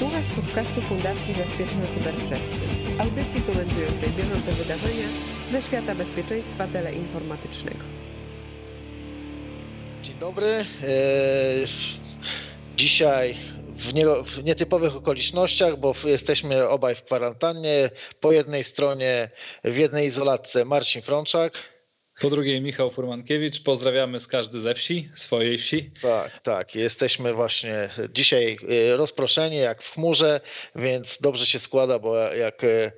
Słuchasz 0.00 0.26
podcastu 0.36 0.80
Fundacji 0.80 1.34
Bezpieczna 1.34 1.86
Cyberprzestrzeń, 1.94 2.68
audycji 2.98 3.40
komentującej 3.42 4.08
bieżące 4.08 4.52
wydarzenia 4.52 5.06
ze 5.52 5.62
świata 5.62 5.94
bezpieczeństwa 5.94 6.66
teleinformatycznego. 6.66 7.84
Dzień 10.02 10.18
dobry. 10.20 10.46
E, 10.46 10.64
dzisiaj 12.76 13.34
w, 13.68 13.94
nie, 13.94 14.06
w, 14.06 14.44
nietypowych 14.44 14.96
okolicznościach, 14.96 15.76
bo 15.76 15.94
jesteśmy 16.04 16.68
obaj 16.68 16.94
w 16.94 17.02
kwarantannie. 17.02 17.90
Po 18.20 18.32
jednej 18.32 18.64
stronie 18.64 19.30
w 19.64 19.76
jednej 19.76 20.06
izolatce 20.06 20.64
Marcin 20.64 21.02
Frączak. 21.02 21.52
Po 22.20 22.30
drugiej 22.30 22.60
Michał 22.60 22.90
Furmankiewicz. 22.90 23.62
Pozdrawiamy 23.62 24.20
z 24.20 24.26
każdy 24.26 24.60
ze 24.60 24.74
wsi, 24.74 25.08
swojej 25.14 25.58
wsi. 25.58 25.90
Tak, 26.02 26.38
tak. 26.38 26.74
Jesteśmy 26.74 27.34
właśnie 27.34 27.88
dzisiaj 28.12 28.58
y, 28.92 28.96
rozproszeni 28.96 29.56
jak 29.56 29.82
w 29.82 29.94
chmurze, 29.94 30.40
więc 30.76 31.20
dobrze 31.20 31.46
się 31.46 31.58
składa, 31.58 31.98
bo 31.98 32.16
jak, 32.18 32.64
y, 32.64 32.92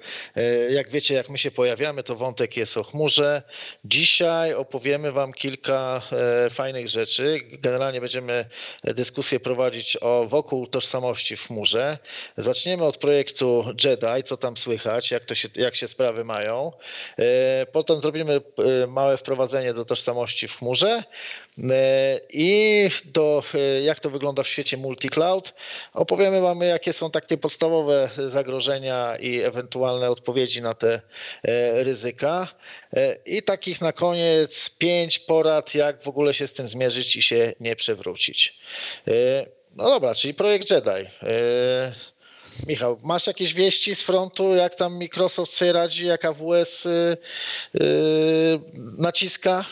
jak 0.71 0.91
wiecie, 0.91 1.15
jak 1.15 1.29
my 1.29 1.39
się 1.39 1.51
pojawiamy, 1.51 2.03
to 2.03 2.17
wątek 2.17 2.57
jest 2.57 2.77
o 2.77 2.83
chmurze. 2.83 3.43
Dzisiaj 3.85 4.55
opowiemy 4.55 5.13
Wam 5.13 5.33
kilka 5.33 6.03
fajnych 6.51 6.89
rzeczy. 6.89 7.41
Generalnie 7.53 8.01
będziemy 8.01 8.49
dyskusję 8.85 9.41
prowadzić 9.41 9.97
o 10.01 10.27
wokół 10.29 10.67
tożsamości 10.67 11.37
w 11.37 11.47
chmurze. 11.47 11.99
Zaczniemy 12.37 12.85
od 12.85 12.97
projektu 12.97 13.65
Jedi, 13.85 14.23
co 14.25 14.37
tam 14.37 14.57
słychać, 14.57 15.11
jak, 15.11 15.25
to 15.25 15.35
się, 15.35 15.49
jak 15.57 15.77
się 15.77 15.89
sprawy 15.89 16.25
mają. 16.25 16.73
Potem 17.73 18.01
zrobimy 18.01 18.41
małe 18.89 19.12
małe 19.13 19.19
wprowadzenie 19.19 19.75
do 19.75 19.85
tożsamości 19.85 20.49
w 20.49 20.57
chmurze 20.57 21.03
e, 21.71 22.21
i 22.31 22.89
do, 23.05 23.43
e, 23.55 23.83
jak 23.83 24.01
to 24.01 24.11
wygląda 24.11 24.43
w 24.43 24.49
świecie 24.49 24.77
multi-cloud. 24.77 25.53
Opowiemy 25.93 26.41
Wam, 26.41 26.61
jakie 26.61 26.93
są 26.93 27.11
takie 27.11 27.37
podstawowe 27.37 28.09
zagrożenia 28.27 29.17
i 29.17 29.41
ewentualne 29.41 30.11
odpowiedzi 30.11 30.63
na 30.63 30.75
te 30.75 31.01
e, 31.43 31.83
ryzyka. 31.83 32.49
I 33.27 33.43
takich 33.43 33.81
na 33.81 33.93
koniec 33.93 34.71
pięć 34.79 35.19
porad, 35.19 35.75
jak 35.75 36.03
w 36.03 36.09
ogóle 36.09 36.35
się 36.35 36.47
z 36.47 36.53
tym 36.53 36.69
zmierzyć 36.69 37.17
i 37.17 37.23
się 37.23 37.53
nie 37.61 37.77
przewrócić. 37.77 38.59
No 39.77 39.85
dobra, 39.85 40.15
czyli 40.15 40.35
projekt 40.35 40.71
Jedi. 40.71 41.11
Michał, 42.67 42.99
masz 43.03 43.27
jakieś 43.27 43.55
wieści 43.55 43.95
z 43.95 44.03
frontu, 44.03 44.55
jak 44.55 44.75
tam 44.75 44.99
Microsoft 44.99 45.53
sobie 45.53 45.73
radzi, 45.73 46.07
jak 46.07 46.25
AWS 46.25 46.85
yy, 46.85 47.81
naciska? 48.99 49.65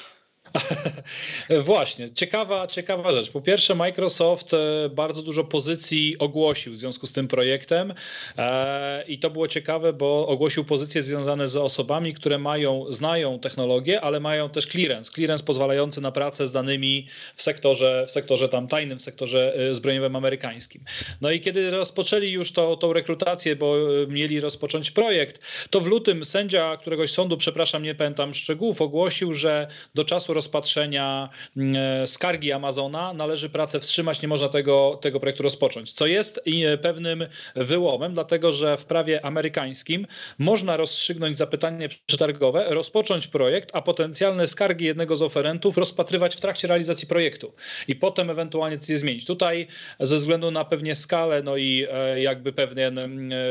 Właśnie, 1.61 2.11
ciekawa, 2.11 2.67
ciekawa 2.67 3.13
rzecz. 3.13 3.31
Po 3.31 3.41
pierwsze, 3.41 3.75
Microsoft 3.75 4.55
e, 4.55 4.89
bardzo 4.89 5.23
dużo 5.23 5.45
pozycji 5.45 6.17
ogłosił 6.19 6.73
w 6.73 6.77
związku 6.77 7.07
z 7.07 7.13
tym 7.13 7.29
projektem 7.29 7.95
e, 8.39 9.05
i 9.09 9.19
to 9.19 9.31
było 9.31 9.49
ciekawe, 9.49 9.93
bo 9.93 10.27
ogłosił 10.27 10.65
pozycje 10.65 11.03
związane 11.03 11.49
z 11.49 11.57
osobami, 11.57 12.15
które 12.15 12.39
mają, 12.39 12.87
znają 12.89 13.39
technologię, 13.39 14.01
ale 14.01 14.21
mają 14.21 14.51
też 14.51 14.67
clearance, 14.67 15.13
clearance 15.13 15.45
pozwalający 15.45 16.01
na 16.01 16.13
pracę 16.13 16.49
z 16.49 16.53
danymi 16.53 17.07
w 17.37 17.43
sektorze, 17.43 18.05
w 18.09 18.11
sektorze 18.11 18.49
tam 18.49 18.69
tajnym, 18.69 18.99
w 18.99 19.03
sektorze 19.03 19.55
e, 19.71 19.75
zbrojeniowym 19.75 20.17
amerykańskim. 20.17 20.85
No 21.21 21.31
i 21.31 21.41
kiedy 21.41 21.71
rozpoczęli 21.71 22.31
już 22.31 22.53
to, 22.53 22.77
tą 22.77 22.93
rekrutację, 22.93 23.57
bo 23.57 23.77
mieli 24.09 24.41
rozpocząć 24.41 24.91
projekt, 24.91 25.41
to 25.71 25.81
w 25.81 25.87
lutym 25.87 26.25
sędzia 26.25 26.77
któregoś 26.77 27.11
sądu, 27.11 27.37
przepraszam, 27.37 27.83
nie 27.83 27.95
pamiętam 27.95 28.35
szczegółów, 28.35 28.83
ogłosił, 28.83 29.35
że 29.35 29.67
do 29.95 30.05
czasu 30.05 30.35
rozpatrzenia 30.41 31.29
mm, 31.57 31.77
e, 31.77 32.07
skargi 32.07 32.53
Amazona 32.53 33.15
należy 33.15 33.49
pracę 33.51 33.81
wstrzymać, 33.81 34.23
nie 34.23 34.29
można 34.29 34.49
tego, 34.49 34.99
tego 35.03 35.21
projektu 35.21 35.43
rozpocząć, 35.43 35.93
co 35.93 36.07
jest 36.07 36.41
e, 36.65 36.79
pewnym 36.79 37.27
wyłomem, 37.57 38.15
dlatego 38.15 38.53
że 38.53 38.77
w 38.77 38.85
prawie 38.85 39.25
amerykańskim 39.25 40.07
można 40.39 40.77
rozstrzygnąć 40.77 41.39
zapytanie 41.39 41.89
przetargowe, 42.07 42.67
rozpocząć 42.69 43.27
projekt, 43.27 43.71
a 43.73 43.83
potencjalne 43.83 44.47
skargi 44.47 44.85
jednego 44.85 45.17
z 45.17 45.23
oferentów 45.23 45.79
rozpatrywać 45.79 46.37
w 46.37 46.41
trakcie 46.41 46.69
realizacji 46.69 47.09
projektu 47.09 47.53
i 47.89 47.97
potem 47.97 48.31
ewentualnie 48.31 48.77
decyzję 48.77 48.99
zmienić. 48.99 49.27
Tutaj 49.27 49.67
ze 50.01 50.17
względu 50.17 50.51
na 50.51 50.65
pewnie 50.65 50.95
skalę, 50.95 51.43
no 51.43 51.57
i 51.57 51.87
e, 51.91 52.23
jakby 52.23 52.53
pewien 52.53 53.01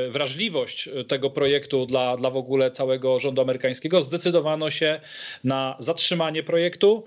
wrażliwość 0.10 0.90
tego 1.08 1.30
projektu 1.30 1.86
dla, 1.86 2.18
dla 2.18 2.30
w 2.30 2.38
ogóle 2.38 2.72
całego 2.72 3.20
rządu 3.20 3.42
amerykańskiego, 3.42 4.02
zdecydowano 4.02 4.72
się 4.72 5.00
na 5.44 5.76
zatrzymanie 5.80 6.44
projektu, 6.44 6.79
projektu. 6.80 7.04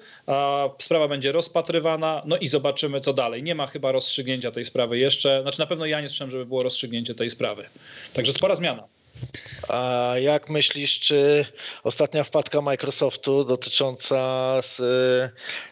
Sprawa 0.78 1.08
będzie 1.08 1.32
rozpatrywana, 1.32 2.22
no 2.24 2.36
i 2.36 2.48
zobaczymy, 2.48 3.00
co 3.00 3.12
dalej. 3.12 3.42
Nie 3.42 3.54
ma 3.54 3.66
chyba 3.66 3.92
rozstrzygnięcia 3.92 4.50
tej 4.50 4.64
sprawy 4.64 4.98
jeszcze. 4.98 5.42
Znaczy, 5.42 5.58
na 5.60 5.66
pewno 5.66 5.86
ja 5.86 6.00
nie 6.00 6.08
słyszałem, 6.08 6.30
żeby 6.30 6.46
było 6.46 6.62
rozstrzygnięcie 6.62 7.14
tej 7.14 7.30
sprawy. 7.30 7.64
Także 8.12 8.32
spora 8.32 8.54
zmiana. 8.54 8.84
A 9.68 10.14
jak 10.20 10.50
myślisz, 10.50 11.00
czy 11.00 11.46
ostatnia 11.84 12.24
wpadka 12.24 12.60
Microsoftu 12.60 13.44
dotycząca 13.44 14.60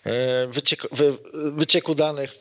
e, 0.07 0.47
wycieku, 0.47 0.89
wy, 0.93 1.17
wycieku 1.35 1.95
danych 1.95 2.35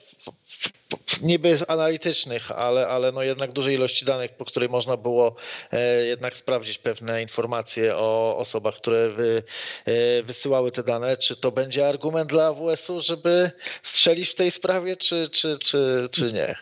niby 1.21 1.57
analitycznych, 1.67 2.51
ale, 2.51 2.87
ale 2.87 3.11
no 3.11 3.23
jednak 3.23 3.51
dużej 3.51 3.75
ilości 3.75 4.05
danych, 4.05 4.31
po 4.31 4.45
której 4.45 4.69
można 4.69 4.97
było 4.97 5.35
e, 5.71 6.05
jednak 6.05 6.37
sprawdzić 6.37 6.77
pewne 6.77 7.21
informacje 7.21 7.95
o 7.95 8.37
osobach, 8.37 8.75
które 8.75 9.09
wy, 9.09 9.43
e, 9.85 10.23
wysyłały 10.23 10.71
te 10.71 10.83
dane. 10.83 11.17
Czy 11.17 11.35
to 11.35 11.51
będzie 11.51 11.87
argument 11.87 12.29
dla 12.29 12.45
AWS-u, 12.45 13.01
żeby 13.01 13.51
strzelić 13.83 14.29
w 14.29 14.35
tej 14.35 14.51
sprawie, 14.51 14.97
czy, 14.97 15.29
czy, 15.31 15.57
czy, 15.59 16.07
czy 16.11 16.33
nie? 16.33 16.55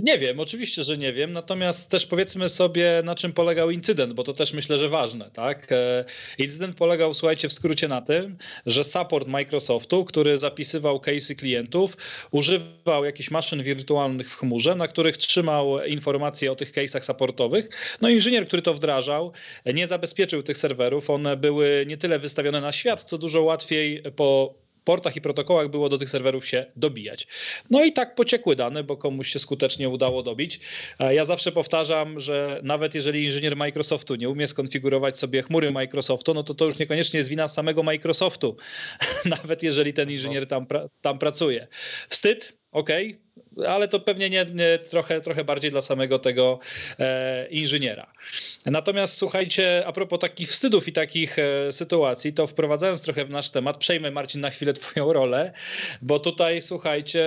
Nie 0.00 0.18
wiem, 0.18 0.40
oczywiście, 0.40 0.84
że 0.84 0.98
nie 0.98 1.12
wiem, 1.12 1.32
natomiast 1.32 1.90
też 1.90 2.06
powiedzmy 2.06 2.48
sobie, 2.48 3.02
na 3.04 3.14
czym 3.14 3.32
polegał 3.32 3.70
incydent, 3.70 4.12
bo 4.12 4.22
to 4.22 4.32
też 4.32 4.52
myślę, 4.52 4.78
że 4.78 4.88
ważne. 4.88 5.30
Tak? 5.30 5.72
E, 5.72 6.04
incydent 6.38 6.76
polegał, 6.76 7.14
słuchajcie, 7.14 7.48
w 7.48 7.52
skrócie 7.52 7.88
na 7.88 8.00
tym, 8.00 8.38
że 8.66 8.84
support 8.84 9.28
Microsoftu, 9.28 10.04
który 10.04 10.38
zapisywał 10.38 10.98
case'y 10.98 11.34
klientów, 11.34 11.96
używał 12.30 13.04
jakichś 13.04 13.29
maszyn 13.30 13.62
wirtualnych 13.62 14.30
w 14.30 14.36
chmurze, 14.36 14.74
na 14.74 14.88
których 14.88 15.16
trzymał 15.16 15.84
informacje 15.84 16.52
o 16.52 16.56
tych 16.56 16.72
case'ach 16.72 17.04
supportowych. 17.04 17.68
No 18.00 18.08
inżynier, 18.08 18.46
który 18.46 18.62
to 18.62 18.74
wdrażał, 18.74 19.32
nie 19.74 19.86
zabezpieczył 19.86 20.42
tych 20.42 20.58
serwerów. 20.58 21.10
One 21.10 21.36
były 21.36 21.84
nie 21.86 21.96
tyle 21.96 22.18
wystawione 22.18 22.60
na 22.60 22.72
świat, 22.72 23.04
co 23.04 23.18
dużo 23.18 23.42
łatwiej 23.42 24.02
po 24.16 24.54
portach 24.84 25.16
i 25.16 25.20
protokołach 25.20 25.68
było 25.68 25.88
do 25.88 25.98
tych 25.98 26.10
serwerów 26.10 26.46
się 26.46 26.66
dobijać. 26.76 27.26
No 27.70 27.84
i 27.84 27.92
tak 27.92 28.14
pociekły 28.14 28.56
dane, 28.56 28.84
bo 28.84 28.96
komuś 28.96 29.28
się 29.28 29.38
skutecznie 29.38 29.88
udało 29.88 30.22
dobić. 30.22 30.60
Ja 31.10 31.24
zawsze 31.24 31.52
powtarzam, 31.52 32.20
że 32.20 32.60
nawet 32.62 32.94
jeżeli 32.94 33.24
inżynier 33.24 33.56
Microsoftu 33.56 34.14
nie 34.14 34.28
umie 34.28 34.46
skonfigurować 34.46 35.18
sobie 35.18 35.42
chmury 35.42 35.72
Microsoftu, 35.72 36.34
no 36.34 36.42
to 36.42 36.54
to 36.54 36.64
już 36.64 36.78
niekoniecznie 36.78 37.18
jest 37.18 37.28
wina 37.28 37.48
samego 37.48 37.82
Microsoftu, 37.82 38.56
nawet 39.24 39.62
jeżeli 39.62 39.92
ten 39.92 40.10
inżynier 40.10 40.46
tam, 40.46 40.66
tam 41.00 41.18
pracuje. 41.18 41.68
Wstyd, 42.08 42.59
okej, 42.72 43.06
okay 43.06 43.30
ale 43.68 43.88
to 43.88 44.00
pewnie 44.00 44.30
nie, 44.30 44.46
nie, 44.54 44.78
trochę, 44.78 45.20
trochę 45.20 45.44
bardziej 45.44 45.70
dla 45.70 45.82
samego 45.82 46.18
tego 46.18 46.58
e, 46.98 47.48
inżyniera. 47.50 48.12
Natomiast 48.66 49.16
słuchajcie, 49.16 49.82
a 49.86 49.92
propos 49.92 50.18
takich 50.18 50.48
wstydów 50.48 50.88
i 50.88 50.92
takich 50.92 51.38
e, 51.38 51.72
sytuacji, 51.72 52.32
to 52.32 52.46
wprowadzając 52.46 53.02
trochę 53.02 53.24
w 53.24 53.30
nasz 53.30 53.50
temat, 53.50 53.76
przejmę 53.76 54.10
Marcin 54.10 54.40
na 54.40 54.50
chwilę 54.50 54.72
twoją 54.72 55.12
rolę, 55.12 55.52
bo 56.02 56.20
tutaj 56.20 56.62
słuchajcie, 56.62 57.22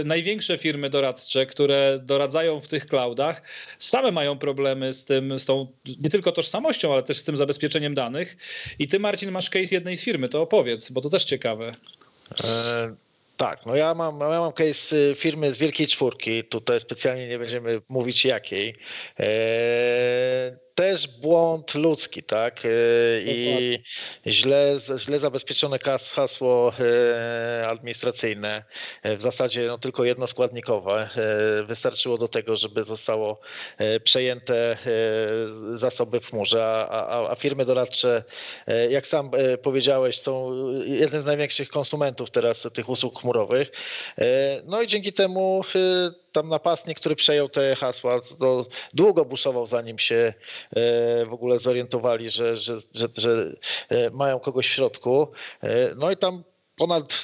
y, 0.00 0.02
największe 0.04 0.58
firmy 0.58 0.90
doradcze, 0.90 1.46
które 1.46 1.98
doradzają 2.02 2.60
w 2.60 2.68
tych 2.68 2.86
cloudach, 2.86 3.42
same 3.78 4.12
mają 4.12 4.38
problemy 4.38 4.92
z 4.92 5.04
tym, 5.04 5.38
z 5.38 5.44
tą 5.44 5.66
nie 6.00 6.10
tylko 6.10 6.32
tożsamością, 6.32 6.92
ale 6.92 7.02
też 7.02 7.18
z 7.18 7.24
tym 7.24 7.36
zabezpieczeniem 7.36 7.94
danych. 7.94 8.36
I 8.78 8.88
ty 8.88 8.98
Marcin 8.98 9.30
masz 9.30 9.50
case 9.50 9.74
jednej 9.74 9.96
z 9.96 10.02
firmy, 10.02 10.28
to 10.28 10.42
opowiedz, 10.42 10.90
bo 10.90 11.00
to 11.00 11.10
też 11.10 11.24
ciekawe. 11.24 11.72
E 12.44 13.07
tak, 13.38 13.66
no 13.66 13.76
ja 13.76 13.94
mam, 13.94 14.20
ja 14.20 14.40
mam 14.40 14.52
case 14.52 14.96
y, 14.96 15.14
firmy 15.14 15.52
z 15.52 15.58
Wielkiej 15.58 15.86
Czwórki, 15.86 16.44
tutaj 16.44 16.80
specjalnie 16.80 17.28
nie 17.28 17.38
będziemy 17.38 17.80
mówić 17.88 18.24
jakiej. 18.24 18.76
Eee, 19.18 20.56
też 20.78 21.08
błąd 21.08 21.74
ludzki, 21.74 22.22
tak? 22.22 22.62
E, 22.64 22.68
I 23.24 23.78
źle, 24.26 24.76
źle 24.98 25.18
zabezpieczone 25.18 25.78
hasło 26.14 26.72
e, 26.80 27.68
administracyjne, 27.68 28.64
e, 29.02 29.16
w 29.16 29.22
zasadzie 29.22 29.66
no, 29.66 29.78
tylko 29.78 30.04
jednoskładnikowe, 30.04 31.08
wystarczyło 31.66 32.18
do 32.18 32.28
tego, 32.28 32.56
żeby 32.56 32.84
zostało 32.84 33.40
przejęte 34.04 34.76
zasoby 35.72 36.20
w 36.20 36.30
chmurze, 36.30 36.64
a, 36.64 37.06
a, 37.06 37.30
a 37.30 37.34
firmy 37.34 37.64
doradcze, 37.64 38.24
jak 38.90 39.06
sam 39.06 39.30
powiedziałeś, 39.62 40.20
są 40.20 40.52
jednym 40.84 41.22
z 41.22 41.26
największych 41.26 41.68
konsumentów 41.68 42.30
teraz 42.30 42.68
tych 42.74 42.88
usług 42.88 43.20
chmurowych. 43.20 43.70
No 44.64 44.82
i 44.82 44.86
dzięki 44.86 45.12
temu 45.12 45.62
tam 46.32 46.48
napastnik, 46.48 47.00
który 47.00 47.16
przejął 47.16 47.48
te 47.48 47.76
hasła, 47.76 48.20
to 48.38 48.66
długo 48.94 49.24
buszował, 49.24 49.66
zanim 49.66 49.98
się 49.98 50.14
e, 50.14 51.26
w 51.26 51.32
ogóle 51.32 51.58
zorientowali, 51.58 52.30
że, 52.30 52.56
że, 52.56 52.78
że, 52.94 53.08
że 53.16 53.52
e, 53.88 54.10
mają 54.10 54.40
kogoś 54.40 54.68
w 54.68 54.72
środku. 54.72 55.28
E, 55.62 55.94
no 55.94 56.10
i 56.10 56.16
tam 56.16 56.44
ponad 56.76 57.22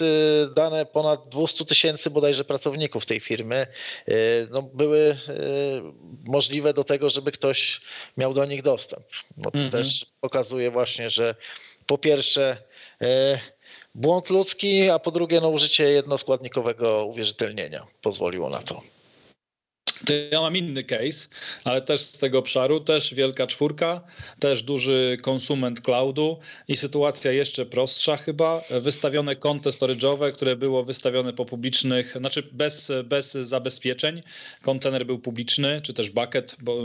dane 0.56 0.86
ponad 0.86 1.28
200 1.28 1.64
tysięcy 1.64 2.10
bodajże 2.10 2.44
pracowników 2.44 3.06
tej 3.06 3.20
firmy 3.20 3.66
no, 4.50 4.62
były 4.62 5.16
możliwe 6.26 6.74
do 6.74 6.84
tego, 6.84 7.10
żeby 7.10 7.32
ktoś 7.32 7.80
miał 8.16 8.34
do 8.34 8.44
nich 8.44 8.62
dostęp. 8.62 9.06
No, 9.36 9.50
to 9.50 9.58
mhm. 9.58 9.70
też 9.70 10.06
pokazuje 10.20 10.70
właśnie, 10.70 11.10
że 11.10 11.34
po 11.86 11.98
pierwsze 11.98 12.56
błąd 13.94 14.30
ludzki, 14.30 14.90
a 14.90 14.98
po 14.98 15.10
drugie 15.10 15.40
no, 15.40 15.48
użycie 15.48 15.84
jednoskładnikowego 15.84 17.04
uwierzytelnienia 17.04 17.86
pozwoliło 18.02 18.50
na 18.50 18.58
to. 18.58 18.93
To 20.06 20.12
ja 20.32 20.40
mam 20.40 20.56
inny 20.56 20.84
case, 20.84 21.28
ale 21.64 21.82
też 21.82 22.00
z 22.00 22.18
tego 22.18 22.38
obszaru, 22.38 22.80
też 22.80 23.14
wielka 23.14 23.46
czwórka, 23.46 24.00
też 24.38 24.62
duży 24.62 25.16
konsument 25.22 25.80
cloudu 25.80 26.38
i 26.68 26.76
sytuacja 26.76 27.32
jeszcze 27.32 27.66
prostsza 27.66 28.16
chyba. 28.16 28.64
Wystawione 28.70 29.36
konto 29.36 29.70
storage'owe, 29.70 30.32
które 30.32 30.56
było 30.56 30.84
wystawione 30.84 31.32
po 31.32 31.44
publicznych, 31.44 32.14
znaczy 32.16 32.42
bez, 32.52 32.92
bez 33.04 33.32
zabezpieczeń. 33.32 34.22
Kontener 34.62 35.06
był 35.06 35.18
publiczny, 35.18 35.80
czy 35.82 35.94
też 35.94 36.10
bucket, 36.10 36.56
bo 36.60 36.78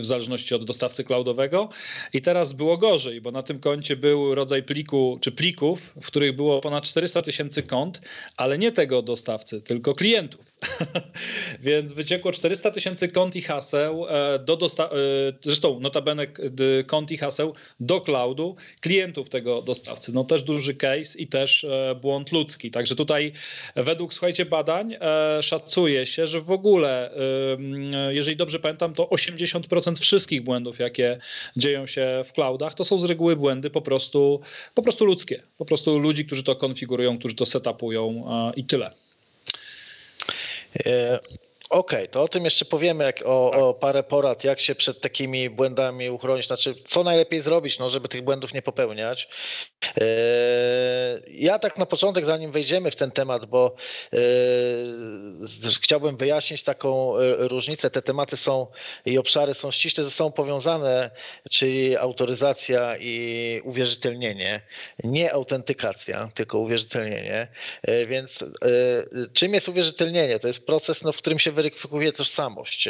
w 0.00 0.06
zależności 0.06 0.54
od 0.54 0.64
dostawcy 0.64 1.04
cloudowego. 1.04 1.68
I 2.12 2.22
teraz 2.22 2.52
było 2.52 2.78
gorzej, 2.78 3.20
bo 3.20 3.30
na 3.30 3.42
tym 3.42 3.60
koncie 3.60 3.96
był 3.96 4.34
rodzaj 4.34 4.62
pliku, 4.62 5.18
czy 5.20 5.32
plików, 5.32 5.92
w 6.02 6.06
których 6.06 6.36
było 6.36 6.60
ponad 6.60 6.84
400 6.84 7.22
tysięcy 7.22 7.62
kont, 7.62 8.00
ale 8.36 8.58
nie 8.58 8.72
tego 8.72 9.02
dostawcy, 9.02 9.62
tylko 9.62 9.94
klientów. 9.94 10.56
Więc 11.60 11.92
wyciekło 11.92 12.32
400 12.46 12.70
tysięcy 12.70 13.08
kont 13.08 13.36
i 13.36 13.42
haseł 13.42 14.06
e, 14.08 14.38
do 14.38 14.56
dosta- 14.56 14.84
e, 14.84 15.32
zresztą 15.42 15.80
notabene 15.80 16.26
kont 16.86 17.10
i 17.10 17.18
haseł 17.18 17.54
do 17.80 18.00
cloudu 18.00 18.56
klientów 18.80 19.28
tego 19.28 19.62
dostawcy. 19.62 20.12
No 20.14 20.24
też 20.24 20.42
duży 20.42 20.74
case 20.74 21.18
i 21.18 21.26
też 21.26 21.64
e, 21.64 21.94
błąd 21.94 22.32
ludzki. 22.32 22.70
Także 22.70 22.96
tutaj 22.96 23.32
według, 23.76 24.14
słuchajcie, 24.14 24.44
badań 24.44 24.96
szacuje 25.40 26.06
się, 26.06 26.26
że 26.26 26.40
w 26.40 26.50
ogóle, 26.50 27.10
jeżeli 28.10 28.36
dobrze 28.36 28.58
pamiętam, 28.58 28.94
to 28.94 29.04
80% 29.04 30.00
wszystkich 30.00 30.42
błędów, 30.42 30.78
jakie 30.78 31.18
dzieją 31.56 31.86
się 31.86 32.22
w 32.24 32.32
cloudach, 32.32 32.74
to 32.74 32.84
są 32.84 32.98
z 32.98 33.04
reguły 33.04 33.36
błędy 33.36 33.70
po 33.70 33.82
prostu, 33.82 34.40
po 34.74 34.82
prostu 34.82 35.04
ludzkie. 35.04 35.42
Po 35.56 35.64
prostu 35.64 35.98
ludzi, 35.98 36.26
którzy 36.26 36.44
to 36.44 36.56
konfigurują, 36.56 37.18
którzy 37.18 37.34
to 37.34 37.46
setupują 37.46 38.24
i 38.56 38.64
tyle. 38.64 38.90
Okej, 41.70 41.98
okay, 41.98 42.08
to 42.08 42.22
o 42.22 42.28
tym 42.28 42.44
jeszcze 42.44 42.64
powiemy 42.64 43.04
jak, 43.04 43.22
o, 43.24 43.50
tak. 43.50 43.60
o, 43.60 43.74
parę 43.74 44.02
porad, 44.02 44.44
jak 44.44 44.60
się 44.60 44.74
przed 44.74 45.00
takimi 45.00 45.50
błędami 45.50 46.10
uchronić, 46.10 46.46
znaczy 46.46 46.74
co 46.84 47.04
najlepiej 47.04 47.40
zrobić, 47.40 47.78
no, 47.78 47.90
żeby 47.90 48.08
tych 48.08 48.22
błędów 48.22 48.54
nie 48.54 48.62
popełniać. 48.62 49.28
Eee, 49.96 51.44
ja 51.44 51.58
tak 51.58 51.78
na 51.78 51.86
początek, 51.86 52.24
zanim 52.24 52.52
wejdziemy 52.52 52.90
w 52.90 52.96
ten 52.96 53.10
temat, 53.10 53.46
bo 53.46 53.76
eee, 54.12 54.20
chciałbym 55.82 56.16
wyjaśnić 56.16 56.62
taką 56.62 57.18
e, 57.18 57.48
różnicę. 57.48 57.90
Te 57.90 58.02
tematy 58.02 58.36
są 58.36 58.66
i 59.06 59.18
obszary 59.18 59.54
są 59.54 59.70
ściśle 59.70 60.04
ze 60.04 60.10
sobą 60.10 60.32
powiązane, 60.32 61.10
czyli 61.50 61.96
autoryzacja 61.96 62.96
i 62.96 63.60
uwierzytelnienie. 63.64 64.60
Nie 65.04 65.32
autentykacja, 65.32 66.30
tylko 66.34 66.58
uwierzytelnienie. 66.58 67.48
E, 67.82 68.06
więc 68.06 68.42
e, 68.42 68.46
czym 69.32 69.54
jest 69.54 69.68
uwierzytelnienie? 69.68 70.38
To 70.38 70.48
jest 70.48 70.66
proces, 70.66 71.02
no, 71.02 71.12
w 71.12 71.16
którym 71.16 71.38
się 71.38 71.55
weryfikuje 71.56 72.12
tożsamość 72.12 72.88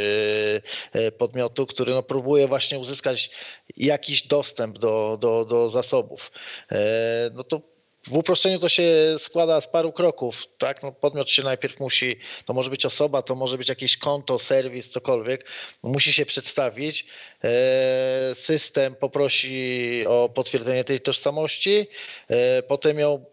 podmiotu, 1.18 1.66
który 1.66 1.92
no, 1.92 2.02
próbuje 2.02 2.48
właśnie 2.48 2.78
uzyskać 2.78 3.30
jakiś 3.76 4.26
dostęp 4.26 4.78
do, 4.78 5.18
do, 5.20 5.44
do 5.44 5.68
zasobów. 5.68 6.32
E, 6.72 7.30
no 7.34 7.44
to 7.44 7.60
w 8.06 8.16
uproszczeniu 8.16 8.58
to 8.58 8.68
się 8.68 9.14
składa 9.18 9.60
z 9.60 9.68
paru 9.68 9.92
kroków, 9.92 10.46
tak? 10.58 10.82
No 10.82 10.92
podmiot 10.92 11.30
się 11.30 11.42
najpierw 11.42 11.80
musi, 11.80 12.18
to 12.44 12.54
może 12.54 12.70
być 12.70 12.86
osoba, 12.86 13.22
to 13.22 13.34
może 13.34 13.58
być 13.58 13.68
jakieś 13.68 13.96
konto, 13.96 14.38
serwis, 14.38 14.90
cokolwiek, 14.90 15.46
musi 15.82 16.12
się 16.12 16.26
przedstawić. 16.26 17.06
E, 17.44 18.34
system 18.34 18.94
poprosi 18.94 20.04
o 20.08 20.28
potwierdzenie 20.28 20.84
tej 20.84 21.00
tożsamości, 21.00 21.86
e, 22.28 22.62
potem 22.62 22.98
ją 22.98 23.24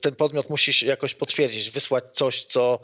ten 0.00 0.14
podmiot 0.14 0.50
musi 0.50 0.86
jakoś 0.86 1.14
potwierdzić, 1.14 1.70
wysłać 1.70 2.10
coś, 2.10 2.44
co, 2.44 2.80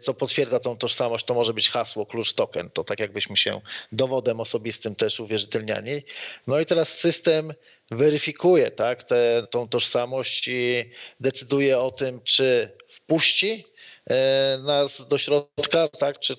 co 0.00 0.14
potwierdza 0.14 0.60
tą 0.60 0.76
tożsamość. 0.76 1.24
To 1.24 1.34
może 1.34 1.54
być 1.54 1.70
hasło, 1.70 2.06
klucz, 2.06 2.32
token. 2.32 2.70
To 2.70 2.84
tak 2.84 3.00
jakbyśmy 3.00 3.36
się 3.36 3.60
dowodem 3.92 4.40
osobistym 4.40 4.94
też 4.94 5.20
uwierzytelniani. 5.20 6.02
No 6.46 6.60
i 6.60 6.66
teraz 6.66 6.98
system 6.98 7.52
weryfikuje 7.90 8.70
tak, 8.70 9.04
tę 9.04 9.46
tą 9.50 9.68
tożsamość 9.68 10.48
i 10.48 10.90
decyduje 11.20 11.78
o 11.78 11.90
tym, 11.90 12.20
czy 12.22 12.70
wpuści 12.88 13.66
e, 14.10 14.58
nas 14.62 15.08
do 15.08 15.18
środka, 15.18 15.88
tak, 15.88 16.18
czy, 16.18 16.36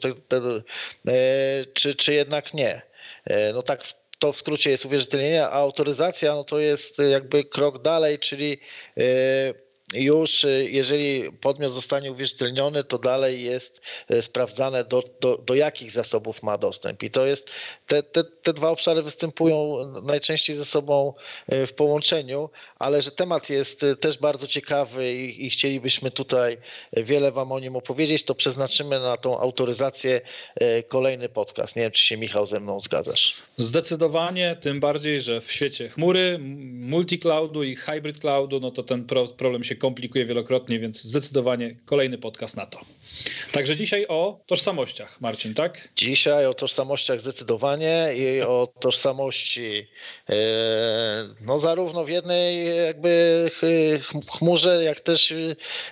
czy, 1.73 1.95
czy 1.95 2.13
jednak 2.13 2.53
nie. 2.53 2.81
E, 3.25 3.53
no 3.53 3.62
tak 3.62 3.83
to 4.19 4.31
w 4.31 4.38
skrócie 4.38 4.69
jest 4.69 4.86
uwierzytelnienie, 4.86 5.46
a 5.46 5.52
autoryzacja 5.52 6.34
no 6.34 6.44
to 6.44 6.60
jest 6.60 7.00
jakby 7.12 7.44
krok 7.44 7.81
dalej, 7.81 8.19
czyli 8.19 8.60
e, 8.98 9.67
już 9.94 10.44
y, 10.44 10.68
jeżeli 10.72 11.31
podmiot 11.31 11.72
zostanie 11.72 12.12
uwierzytelniony, 12.12 12.84
to 12.84 12.98
dalej 12.98 13.44
jest 13.44 13.81
y, 14.12 14.22
sprawdzane 14.22 14.84
do, 14.84 15.04
do, 15.22 15.38
do 15.38 15.56
jakich 15.56 15.92
zasobów 15.92 16.44
ma 16.44 16.57
dostęp. 16.57 17.04
I 17.04 17.12
to 17.12 17.25
jest, 17.25 17.51
te, 17.88 18.04
te, 18.04 18.24
te 18.24 18.54
dwa 18.54 18.69
obszary 18.69 19.04
występują 19.04 19.78
najczęściej 20.04 20.56
ze 20.56 20.66
sobą 20.66 21.13
y, 21.54 21.68
w 21.68 21.74
połączeniu, 21.74 22.50
ale 22.80 23.01
że 23.01 23.12
temat 23.12 23.50
jest 23.50 23.86
też 24.00 24.18
bardzo 24.18 24.48
ciekawy 24.48 25.13
i, 25.13 25.45
i 25.45 25.50
chcielibyśmy 25.50 26.12
tutaj 26.12 26.57
wiele 26.94 27.31
Wam 27.31 27.51
o 27.51 27.60
nim 27.60 27.75
opowiedzieć, 27.75 28.24
to 28.24 28.36
przeznaczymy 28.36 29.00
na 29.00 29.18
tą 29.18 29.40
autoryzację 29.40 30.22
kolejny 30.88 31.30
podcast. 31.30 31.75
Nie 31.75 31.81
wiem, 31.81 31.92
czy 31.92 32.06
się 32.06 32.18
Michał 32.18 32.45
ze 32.45 32.60
mną 32.60 32.80
zgadzasz. 32.80 33.36
Zdecydowanie, 33.57 34.57
tym 34.62 34.80
bardziej, 34.80 35.22
że 35.22 35.42
w 35.42 35.51
świecie 35.51 35.90
chmury, 35.90 36.40
multi-cloudu 36.90 37.63
i 37.63 37.75
hybrid 37.75 38.19
cloudu, 38.19 38.60
no 38.60 38.72
to 38.72 38.83
ten 38.83 39.06
problem 39.38 39.63
się 39.63 39.76
komplikuje 39.77 40.25
wielokrotnie, 40.25 40.79
więc 40.79 41.03
zdecydowanie 41.03 41.75
kolejny 41.85 42.18
podcast 42.18 42.57
na 42.57 42.65
to. 42.65 42.79
Także 43.51 43.75
dzisiaj 43.75 44.06
o 44.07 44.39
tożsamościach, 44.45 45.21
Marcin, 45.21 45.53
tak? 45.53 45.89
Dzisiaj 45.95 46.45
o 46.45 46.53
tożsamościach 46.53 47.21
zdecydowanie 47.21 48.13
i 48.15 48.41
o 48.41 48.68
tożsamości 48.79 49.88
e, 50.29 50.35
no 51.41 51.59
zarówno 51.59 52.03
w 52.03 52.09
jednej 52.09 52.77
jakby 52.85 53.51
chmurze, 54.38 54.83
jak 54.83 55.00
też 55.00 55.33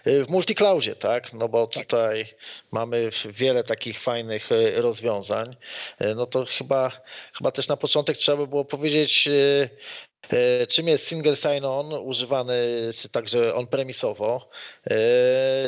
w 0.05 0.29
multicloudzie, 0.29 0.95
tak? 0.95 1.33
No 1.33 1.49
bo 1.49 1.67
tak. 1.67 1.83
tutaj 1.83 2.25
mamy 2.71 3.09
wiele 3.29 3.63
takich 3.63 3.99
fajnych 3.99 4.51
e, 4.51 4.81
rozwiązań. 4.81 5.55
E, 5.99 6.15
no 6.15 6.25
to 6.25 6.45
chyba, 6.45 6.91
chyba 7.38 7.51
też 7.51 7.67
na 7.67 7.77
początek 7.77 8.17
trzeba 8.17 8.38
by 8.38 8.48
było 8.48 8.65
powiedzieć 8.65 9.27
E, 9.27 9.69
czym 10.67 10.88
jest 10.88 11.08
single 11.08 11.36
sign-on 11.36 11.94
używany 11.94 12.55
także 13.12 13.55
on-premisowo? 13.55 14.50
E, 14.89 14.98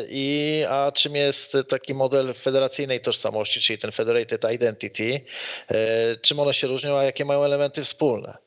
i 0.09 0.63
a 0.69 0.91
czym 0.91 1.15
jest 1.15 1.57
taki 1.69 1.93
model 1.93 2.33
federacyjnej 2.33 3.01
tożsamości, 3.01 3.61
czyli 3.61 3.79
ten 3.79 3.91
federated 3.91 4.51
identity, 4.53 5.21
e, 5.67 6.17
czym 6.17 6.39
one 6.39 6.53
się 6.53 6.67
różnią, 6.67 6.97
a 6.97 7.03
jakie 7.03 7.25
mają 7.25 7.43
elementy 7.43 7.83
wspólne. 7.83 8.37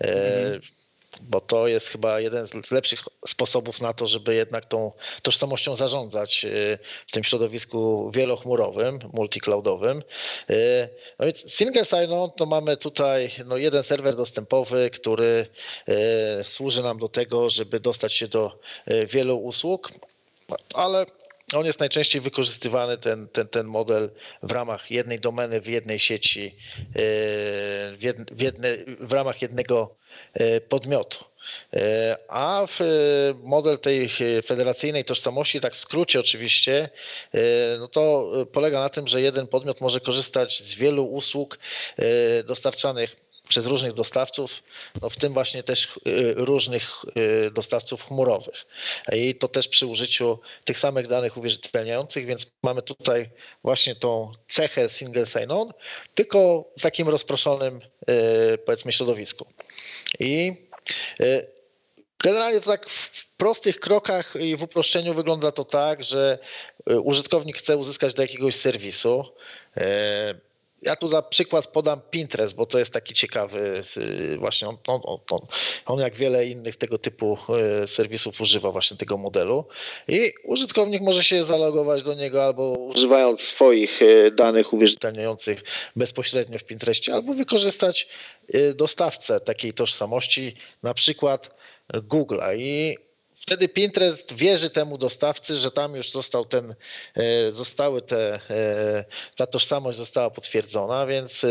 Mhm 0.00 0.60
bo 1.22 1.40
to 1.40 1.68
jest 1.68 1.88
chyba 1.88 2.20
jeden 2.20 2.46
z 2.46 2.70
lepszych 2.70 3.04
sposobów 3.26 3.80
na 3.80 3.92
to, 3.92 4.06
żeby 4.06 4.34
jednak 4.34 4.64
tą 4.64 4.92
tożsamością 5.22 5.76
zarządzać 5.76 6.44
y, 6.44 6.78
w 7.06 7.12
tym 7.12 7.24
środowisku 7.24 8.10
wielochmurowym, 8.10 8.98
multicloudowym. 9.12 10.02
Y, 10.50 10.88
no 11.18 11.26
więc 11.26 11.54
single 11.54 11.84
sign-on 11.84 12.30
to 12.30 12.46
mamy 12.46 12.76
tutaj 12.76 13.30
no 13.46 13.56
jeden 13.56 13.82
serwer 13.82 14.16
dostępowy, 14.16 14.90
który 14.90 15.46
y, 15.88 16.44
służy 16.44 16.82
nam 16.82 16.98
do 16.98 17.08
tego, 17.08 17.50
żeby 17.50 17.80
dostać 17.80 18.12
się 18.12 18.28
do 18.28 18.58
wielu 19.06 19.38
usług, 19.38 19.90
ale 20.74 21.06
on 21.54 21.66
jest 21.66 21.80
najczęściej 21.80 22.20
wykorzystywany, 22.20 22.98
ten, 22.98 23.28
ten, 23.28 23.48
ten 23.48 23.66
model 23.66 24.10
w 24.42 24.52
ramach 24.52 24.90
jednej 24.90 25.20
domeny, 25.20 25.60
w 25.60 25.66
jednej 25.66 25.98
sieci, 25.98 26.56
w, 26.94 28.24
w, 28.30 28.40
jedne, 28.40 28.68
w 29.00 29.12
ramach 29.12 29.42
jednego 29.42 29.98
E, 30.34 30.60
podmiotu. 30.60 31.24
E, 31.74 32.16
a 32.28 32.66
w 32.66 32.80
model 33.42 33.78
tej 33.78 34.08
federacyjnej 34.44 35.04
tożsamości, 35.04 35.60
tak 35.60 35.74
w 35.74 35.80
skrócie 35.80 36.20
oczywiście, 36.20 36.90
no 37.78 37.88
to 37.88 38.32
polega 38.52 38.80
na 38.80 38.88
tym, 38.88 39.08
że 39.08 39.20
jeden 39.20 39.46
podmiot 39.46 39.80
może 39.80 40.00
korzystać 40.00 40.62
z 40.62 40.74
wielu 40.74 41.04
usług 41.04 41.58
dostarczanych 42.44 43.16
przez 43.48 43.66
różnych 43.66 43.92
dostawców, 43.92 44.62
no 45.02 45.10
w 45.10 45.16
tym 45.16 45.32
właśnie 45.32 45.62
też 45.62 45.88
różnych 46.36 46.90
dostawców 47.52 48.04
chmurowych. 48.04 48.66
I 49.12 49.34
to 49.34 49.48
też 49.48 49.68
przy 49.68 49.86
użyciu 49.86 50.38
tych 50.64 50.78
samych 50.78 51.06
danych 51.06 51.36
uwierzytelniających, 51.36 52.26
więc 52.26 52.46
mamy 52.62 52.82
tutaj 52.82 53.30
właśnie 53.64 53.94
tą 53.94 54.32
cechę 54.48 54.88
single 54.88 55.26
sign-on, 55.26 55.72
tylko 56.14 56.64
w 56.78 56.82
takim 56.82 57.08
rozproszonym 57.08 57.80
powiedzmy 58.64 58.92
środowisku. 58.92 59.46
I 60.20 60.52
Generalnie 62.22 62.60
to 62.60 62.70
tak 62.70 62.90
w 62.90 63.30
prostych 63.36 63.80
krokach 63.80 64.34
i 64.40 64.56
w 64.56 64.62
uproszczeniu 64.62 65.14
wygląda 65.14 65.52
to 65.52 65.64
tak, 65.64 66.04
że 66.04 66.38
użytkownik 66.86 67.56
chce 67.56 67.76
uzyskać 67.76 68.14
do 68.14 68.22
jakiegoś 68.22 68.54
serwisu. 68.54 69.24
E, 70.84 70.88
ja 70.88 70.96
tu 70.96 71.08
za 71.08 71.22
przykład 71.22 71.66
podam 71.66 72.00
Pinterest, 72.10 72.54
bo 72.54 72.66
to 72.66 72.78
jest 72.78 72.92
taki 72.92 73.14
ciekawy, 73.14 73.80
właśnie 74.38 74.68
on, 74.68 74.76
on, 74.86 75.00
on, 75.30 75.40
on, 75.86 75.98
jak 75.98 76.14
wiele 76.14 76.46
innych 76.46 76.76
tego 76.76 76.98
typu 76.98 77.38
e, 77.82 77.86
serwisów 77.86 78.40
używa 78.40 78.72
właśnie 78.72 78.96
tego 78.96 79.16
modelu. 79.16 79.64
I 80.08 80.32
użytkownik 80.44 81.02
może 81.02 81.24
się 81.24 81.44
zalogować 81.44 82.02
do 82.02 82.14
niego 82.14 82.44
albo 82.44 82.70
używając 82.70 83.40
swoich 83.40 84.00
danych 84.32 84.72
uwierzytelniających 84.72 85.62
bezpośrednio 85.96 86.58
w 86.58 86.64
Pinterestie, 86.64 87.14
albo 87.14 87.34
wykorzystać 87.34 88.08
dostawcę 88.74 89.40
takiej 89.40 89.72
tożsamości, 89.72 90.56
na 90.82 90.94
przykład 90.94 91.54
Google'a. 91.92 92.56
I 92.56 92.96
wtedy 93.40 93.68
Pinterest 93.68 94.34
wierzy 94.34 94.70
temu 94.70 94.98
dostawcy, 94.98 95.58
że 95.58 95.70
tam 95.70 95.96
już 95.96 96.10
został 96.10 96.44
ten, 96.44 96.74
e, 97.14 97.52
zostały 97.52 98.02
te, 98.02 98.40
e, 98.50 99.04
ta 99.36 99.46
tożsamość 99.46 99.98
została 99.98 100.30
potwierdzona, 100.30 101.06
więc 101.06 101.44
e, 101.44 101.48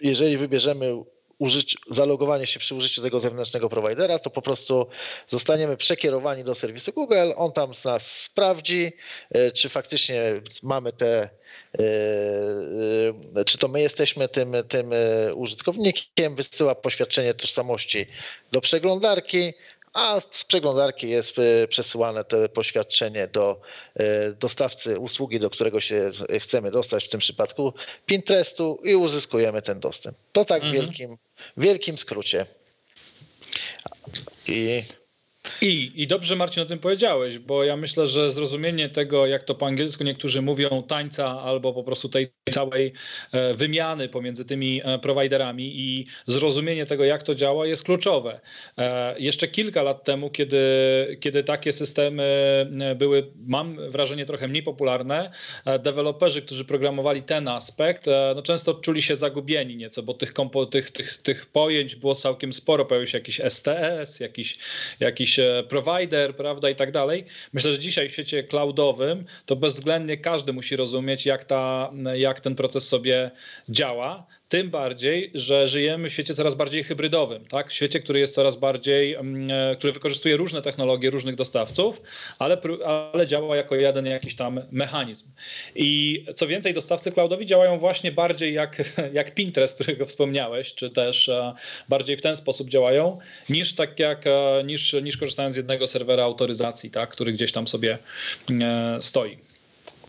jeżeli 0.00 0.36
wybierzemy 0.36 1.02
użyć, 1.38 1.76
zalogowanie 1.90 2.46
się 2.46 2.60
przy 2.60 2.74
użyciu 2.74 3.02
tego 3.02 3.20
zewnętrznego 3.20 3.68
prowajdera, 3.68 4.18
to 4.18 4.30
po 4.30 4.42
prostu 4.42 4.86
zostaniemy 5.26 5.76
przekierowani 5.76 6.44
do 6.44 6.54
serwisu 6.54 6.92
Google, 6.92 7.32
on 7.36 7.52
tam 7.52 7.72
nas 7.84 8.22
sprawdzi, 8.22 8.92
czy 9.54 9.68
faktycznie 9.68 10.42
mamy 10.62 10.92
te 10.92 11.28
czy 13.46 13.58
to 13.58 13.68
my 13.68 13.80
jesteśmy 13.80 14.28
tym, 14.28 14.54
tym 14.68 14.90
użytkownikiem, 15.34 16.34
wysyła 16.34 16.74
poświadczenie 16.74 17.34
tożsamości 17.34 18.06
do 18.52 18.60
przeglądarki, 18.60 19.54
a 19.94 20.20
z 20.30 20.44
przeglądarki 20.44 21.08
jest 21.08 21.38
e, 21.38 21.68
przesyłane 21.68 22.24
to 22.24 22.48
poświadczenie 22.48 23.28
do 23.28 23.60
e, 23.94 24.32
dostawcy 24.32 24.98
usługi, 24.98 25.40
do 25.40 25.50
którego 25.50 25.80
się 25.80 26.10
chcemy 26.40 26.70
dostać, 26.70 27.04
w 27.04 27.08
tym 27.08 27.20
przypadku 27.20 27.72
Pinterestu 28.06 28.80
i 28.84 28.94
uzyskujemy 28.94 29.62
ten 29.62 29.80
dostęp. 29.80 30.16
To 30.32 30.44
tak 30.44 30.62
w 30.62 30.64
mhm. 30.64 30.82
wielkim, 30.82 31.16
wielkim 31.56 31.98
skrócie. 31.98 32.46
I 34.46 34.84
i, 35.60 35.92
I 35.94 36.06
dobrze, 36.06 36.36
Marcin, 36.36 36.62
o 36.62 36.66
tym 36.66 36.78
powiedziałeś, 36.78 37.38
bo 37.38 37.64
ja 37.64 37.76
myślę, 37.76 38.06
że 38.06 38.32
zrozumienie 38.32 38.88
tego, 38.88 39.26
jak 39.26 39.42
to 39.42 39.54
po 39.54 39.66
angielsku 39.66 40.04
niektórzy 40.04 40.42
mówią, 40.42 40.82
tańca 40.82 41.42
albo 41.42 41.72
po 41.72 41.84
prostu 41.84 42.08
tej 42.08 42.28
całej 42.50 42.92
e, 43.32 43.54
wymiany 43.54 44.08
pomiędzy 44.08 44.44
tymi 44.44 44.80
e, 44.84 44.98
prowajderami 44.98 45.80
i 45.80 46.06
zrozumienie 46.26 46.86
tego, 46.86 47.04
jak 47.04 47.22
to 47.22 47.34
działa, 47.34 47.66
jest 47.66 47.82
kluczowe. 47.82 48.40
E, 48.78 49.14
jeszcze 49.18 49.48
kilka 49.48 49.82
lat 49.82 50.04
temu, 50.04 50.30
kiedy, 50.30 50.58
kiedy 51.20 51.44
takie 51.44 51.72
systemy 51.72 52.24
były, 52.96 53.32
mam 53.46 53.90
wrażenie, 53.90 54.26
trochę 54.26 54.48
mniej 54.48 54.62
popularne, 54.62 55.30
deweloperzy, 55.80 56.42
którzy 56.42 56.64
programowali 56.64 57.22
ten 57.22 57.48
aspekt, 57.48 58.06
no 58.34 58.42
często 58.42 58.74
czuli 58.74 59.02
się 59.02 59.16
zagubieni 59.16 59.76
nieco, 59.76 60.02
bo 60.02 60.14
tych, 60.14 60.32
kompo, 60.32 60.66
tych, 60.66 60.90
tych, 60.90 61.16
tych 61.16 61.46
pojęć 61.46 61.96
było 61.96 62.14
całkiem 62.14 62.52
sporo. 62.52 62.84
Pojawił 62.84 63.06
się 63.06 63.18
jakiś 63.18 63.40
STS, 63.40 64.20
jakiś, 64.20 64.58
jakiś 65.00 65.33
provider, 65.68 66.36
prawda, 66.36 66.70
i 66.70 66.76
tak 66.76 66.92
dalej. 66.92 67.24
Myślę, 67.52 67.72
że 67.72 67.78
dzisiaj 67.78 68.08
w 68.08 68.12
świecie 68.12 68.44
cloudowym 68.44 69.24
to 69.46 69.56
bezwzględnie 69.56 70.16
każdy 70.16 70.52
musi 70.52 70.76
rozumieć, 70.76 71.26
jak, 71.26 71.44
ta, 71.44 71.92
jak 72.14 72.40
ten 72.40 72.54
proces 72.54 72.88
sobie 72.88 73.30
działa. 73.68 74.26
Tym 74.54 74.70
bardziej, 74.70 75.30
że 75.34 75.68
żyjemy 75.68 76.08
w 76.08 76.12
świecie 76.12 76.34
coraz 76.34 76.54
bardziej 76.54 76.84
hybrydowym, 76.84 77.46
tak? 77.46 77.70
W 77.70 77.72
świecie, 77.72 78.00
który 78.00 78.18
jest 78.18 78.34
coraz 78.34 78.56
bardziej, 78.56 79.14
mm, 79.14 79.50
e, 79.50 79.76
który 79.76 79.92
wykorzystuje 79.92 80.36
różne 80.36 80.62
technologie 80.62 81.10
różnych 81.10 81.34
dostawców, 81.34 82.02
ale, 82.38 82.58
ale 83.12 83.26
działa 83.26 83.56
jako 83.56 83.76
jeden 83.76 84.06
jakiś 84.06 84.34
tam 84.34 84.60
mechanizm. 84.70 85.26
I 85.74 86.24
co 86.36 86.46
więcej, 86.46 86.74
dostawcy 86.74 87.12
cloudowi 87.12 87.46
działają 87.46 87.78
właśnie 87.78 88.12
bardziej 88.12 88.54
jak, 88.54 88.82
jak 89.12 89.34
Pinterest, 89.34 89.74
którego 89.74 90.06
wspomniałeś, 90.06 90.74
czy 90.74 90.90
też 90.90 91.28
e, 91.28 91.54
bardziej 91.88 92.16
w 92.16 92.22
ten 92.22 92.36
sposób 92.36 92.68
działają, 92.68 93.18
niż 93.48 93.74
tak 93.74 93.98
jak, 93.98 94.26
e, 94.26 94.64
niż, 94.64 94.92
niż 94.92 95.16
korzystając 95.16 95.54
z 95.54 95.56
jednego 95.56 95.86
serwera 95.86 96.22
autoryzacji, 96.22 96.90
tak? 96.90 97.10
który 97.10 97.32
gdzieś 97.32 97.52
tam 97.52 97.68
sobie 97.68 97.98
stoi. 99.00 99.38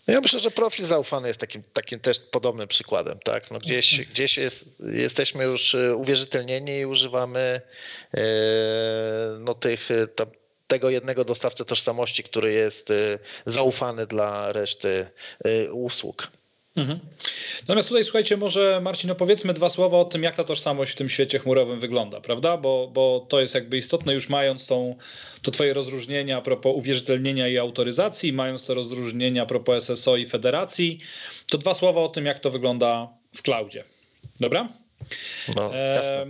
No 0.08 0.14
ja 0.14 0.22
myślę, 0.22 0.40
że 0.40 0.52
profil 0.52 0.86
zaufany 0.86 1.28
jest 1.28 1.40
takim, 1.40 1.64
takim 1.74 2.00
też 2.00 2.20
podobnym 2.20 2.68
przykładem. 2.68 3.20
Tak? 3.24 3.52
No 3.52 3.60
gdzieś 3.60 3.94
mhm. 3.94 4.10
gdzieś 4.14 4.38
jest, 4.38 4.84
jesteśmy 4.94 5.44
już 5.44 5.76
e, 5.76 5.96
uwierzytelnieni 5.96 6.78
i 6.78 6.86
używamy 6.86 7.62
e, 8.14 8.22
no, 9.40 9.54
tych, 9.54 9.92
e, 9.92 10.08
tego 10.68 10.90
jednego 10.90 11.26
dostawcy 11.26 11.66
tożsamości, 11.66 12.24
który 12.24 12.54
jest 12.54 12.94
zaufany 13.46 14.08
dla 14.08 14.52
reszty 14.52 15.08
usług. 15.72 16.32
Mhm. 16.76 17.00
Natomiast 17.62 17.88
tutaj 17.88 18.04
słuchajcie, 18.04 18.38
może 18.38 18.82
Marcin, 18.84 19.12
opowiedzmy 19.12 19.54
dwa 19.54 19.70
słowa 19.70 19.98
o 19.98 20.06
tym, 20.06 20.24
jak 20.24 20.36
ta 20.36 20.44
tożsamość 20.44 20.92
w 20.92 20.96
tym 20.96 21.10
świecie 21.10 21.40
chmurowym 21.40 21.80
wygląda, 21.80 22.22
prawda? 22.22 22.58
Bo, 22.58 22.92
bo 22.94 23.26
to 23.30 23.42
jest 23.42 23.56
jakby 23.56 23.78
istotne, 23.78 24.14
już 24.14 24.30
mając 24.30 24.68
tą, 24.68 24.96
to 25.42 25.52
twoje 25.52 25.74
rozróżnienia 25.74 26.38
a 26.38 26.42
propos 26.42 26.74
uwierzytelnienia 26.76 27.48
i 27.48 27.58
autoryzacji, 27.58 28.34
mając 28.34 28.66
to 28.66 28.74
rozróżnienia 28.74 29.44
a 29.44 29.46
propos 29.46 29.84
SSO 29.84 30.18
i 30.18 30.26
federacji, 30.26 31.00
to 31.50 31.58
dwa 31.58 31.74
słowa 31.74 32.02
o 32.02 32.08
tym, 32.08 32.26
jak 32.26 32.40
to 32.40 32.52
wygląda 32.52 33.08
w 33.36 33.42
cloudzie. 33.42 33.84
Dobra? 34.40 34.70
No, 35.56 35.76
e, 35.76 36.26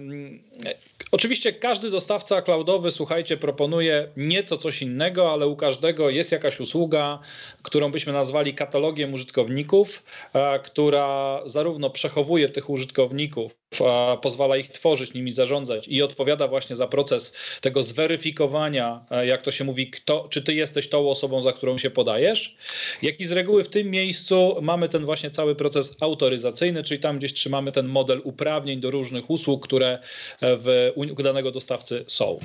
oczywiście 1.15 1.53
każdy 1.53 1.91
dostawca 1.91 2.41
cloudowy, 2.41 2.91
słuchajcie, 2.91 3.38
proponuje 3.38 4.07
nieco 4.17 4.57
coś 4.57 4.81
innego, 4.81 5.31
ale 5.34 5.48
u 5.48 5.55
każdego 5.55 6.10
jest 6.10 6.31
jakaś 6.31 6.60
usługa, 6.60 7.19
którą 7.63 7.91
byśmy 7.91 8.13
nazwali 8.13 8.53
katalogiem 8.53 9.13
użytkowników, 9.13 10.03
e, 10.34 10.60
która 10.60 11.41
zarówno 11.45 11.89
przechowuje 11.89 12.50
tych 12.50 12.69
użytkowników, 12.69 13.57
e, 13.81 14.17
pozwala 14.22 14.57
ich 14.57 14.69
tworzyć, 14.72 15.13
nimi 15.13 15.31
zarządzać 15.31 15.88
i 15.88 16.01
odpowiada 16.01 16.48
właśnie 16.48 16.75
za 16.75 16.88
proces 16.88 17.36
tego 17.62 17.84
zweryfikowania, 17.84 19.05
e, 19.12 19.27
jak 19.27 19.41
to 19.41 19.51
się 19.51 19.63
mówi, 19.63 19.89
kto, 19.89 20.27
czy 20.29 20.41
ty 20.41 20.53
jesteś 20.53 20.89
tą 20.89 21.10
osobą, 21.10 21.41
za 21.41 21.53
którą 21.53 21.77
się 21.77 21.89
podajesz, 21.89 22.55
jak 23.01 23.19
i 23.19 23.25
z 23.25 23.31
reguły 23.31 23.63
w 23.63 23.69
tym 23.69 23.91
miejscu 23.91 24.57
mamy 24.62 24.89
ten 24.89 25.05
właśnie 25.05 25.29
cały 25.31 25.55
proces 25.55 25.95
autoryzacyjny, 26.00 26.84
czyli 26.84 27.00
tam 27.00 27.17
gdzieś 27.17 27.34
trzymamy 27.34 27.72
ten 27.72 27.88
model 27.88 28.22
uprawnień 28.24 28.79
do 28.79 28.91
różnych 28.91 29.29
usług, 29.29 29.67
które 29.67 30.00
w 30.41 30.91
u 31.12 31.24
danego 31.24 31.51
dostawcy 31.51 32.05
są. 32.07 32.39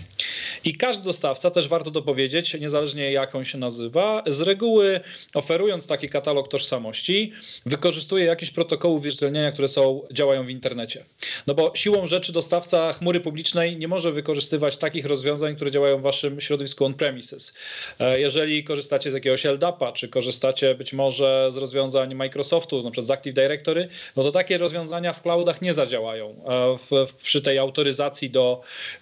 I 0.65 0.75
każdy 0.75 1.05
dostawca, 1.05 1.51
też 1.51 1.69
warto 1.69 1.91
to 1.91 2.03
powiedzieć, 2.03 2.55
niezależnie 2.61 3.13
jak 3.13 3.35
on 3.35 3.45
się 3.45 3.59
nazywa, 3.59 4.23
z 4.27 4.41
reguły 4.41 5.01
oferując 5.35 5.87
taki 5.87 6.09
katalog 6.09 6.49
tożsamości, 6.49 7.33
wykorzystuje 7.67 8.25
jakieś 8.25 8.51
protokoły 8.51 8.95
uwierzytelniania, 8.95 9.53
które 9.53 9.69
są, 9.69 10.03
działają 10.13 10.47
w 10.47 10.51
internecie. 10.51 11.05
No 11.47 11.55
bo 11.55 11.73
siłą 11.75 12.07
rzeczy 12.07 12.33
dostawca 12.33 12.93
chmury 12.93 13.21
publicznej 13.21 13.77
nie 13.77 13.89
może 13.89 14.13
wykorzystywać 14.13 14.77
takich 14.77 15.07
rozwiązań, 15.07 15.57
które 15.57 15.71
działają 15.71 15.99
w 15.99 16.03
waszym 16.03 16.41
środowisku 16.41 16.85
on-premises. 16.85 17.55
E, 17.99 18.21
jeżeli 18.21 18.65
korzystacie 18.65 19.11
z 19.11 19.15
jakiegoś 19.15 19.45
LDAP-a, 19.45 19.93
czy 19.93 20.09
korzystacie 20.09 20.75
być 20.75 20.93
może 20.93 21.49
z 21.53 21.57
rozwiązań 21.57 22.15
Microsoftu, 22.15 22.83
na 22.83 22.91
przykład 22.91 23.07
z 23.07 23.11
Active 23.11 23.35
Directory, 23.35 23.89
no 24.17 24.23
to 24.23 24.33
takie 24.33 24.59
rozwiązania 24.59 25.13
w 25.13 25.23
cloudach 25.23 25.63
nie 25.63 25.75
zadziałają 25.75 26.29
e, 26.29 26.79
w, 26.79 27.07
w, 27.07 27.15
przy 27.15 27.43
tej 27.43 27.59
autoryzacji 27.59 28.31
do, 28.31 28.50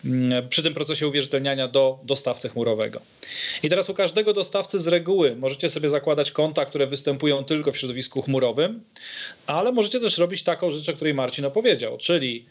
mm, 0.05 0.49
przy 0.49 0.63
tym 0.63 0.75
procesie 0.75 1.09
uwierzytelniania 1.09 1.69
do 1.69 1.99
dostawcy 2.03 2.49
chmurowego. 2.49 3.01
I 3.63 3.69
teraz 3.69 3.91
u 3.91 3.95
każdego 3.95 4.33
dostawcy 4.33 4.79
z 4.79 4.87
reguły 4.87 5.37
możecie 5.37 5.71
sobie 5.71 5.89
zakładać 5.89 6.31
konta, 6.33 6.65
które 6.65 6.87
występują 6.87 7.45
tylko 7.45 7.73
w 7.73 7.77
środowisku 7.77 8.23
chmurowym, 8.23 8.81
ale 9.47 9.73
możecie 9.73 10.01
też 10.01 10.19
robić 10.19 10.43
taką 10.43 10.71
rzecz, 10.71 10.89
o 10.89 10.93
której 10.93 11.15
Marcin 11.15 11.45
opowiedział, 11.45 11.99
czyli 11.99 12.47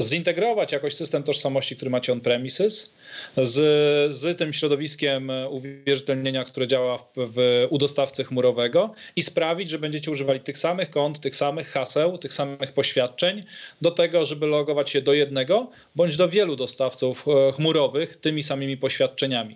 zintegrować 0.00 0.72
jakoś 0.72 0.94
system 0.94 1.22
tożsamości, 1.22 1.76
który 1.76 1.90
macie 1.90 2.12
on-premises, 2.12 2.94
z, 3.36 4.14
z 4.14 4.38
tym 4.38 4.52
środowiskiem 4.52 5.30
uwierzytelnienia, 5.50 6.44
które 6.44 6.66
działa 6.66 6.98
w, 6.98 7.04
w, 7.16 7.66
u 7.70 7.78
dostawcy 7.78 8.24
chmurowego 8.24 8.94
i 9.16 9.22
sprawić, 9.22 9.70
że 9.70 9.78
będziecie 9.78 10.10
używali 10.10 10.40
tych 10.40 10.58
samych 10.58 10.90
kont, 10.90 11.20
tych 11.20 11.34
samych 11.34 11.68
haseł, 11.68 12.18
tych 12.18 12.32
samych 12.32 12.72
poświadczeń 12.72 13.44
do 13.82 13.90
tego, 13.90 14.26
żeby 14.26 14.46
logować 14.46 14.90
się 14.90 15.02
do 15.02 15.12
jednego 15.14 15.70
bądź 15.96 16.16
do 16.16 16.28
wielu 16.28 16.56
dostawców 16.56 17.26
e, 17.28 17.52
chmurowych 17.52 18.16
tymi 18.16 18.42
samymi 18.42 18.76
poświadczeniami. 18.76 19.54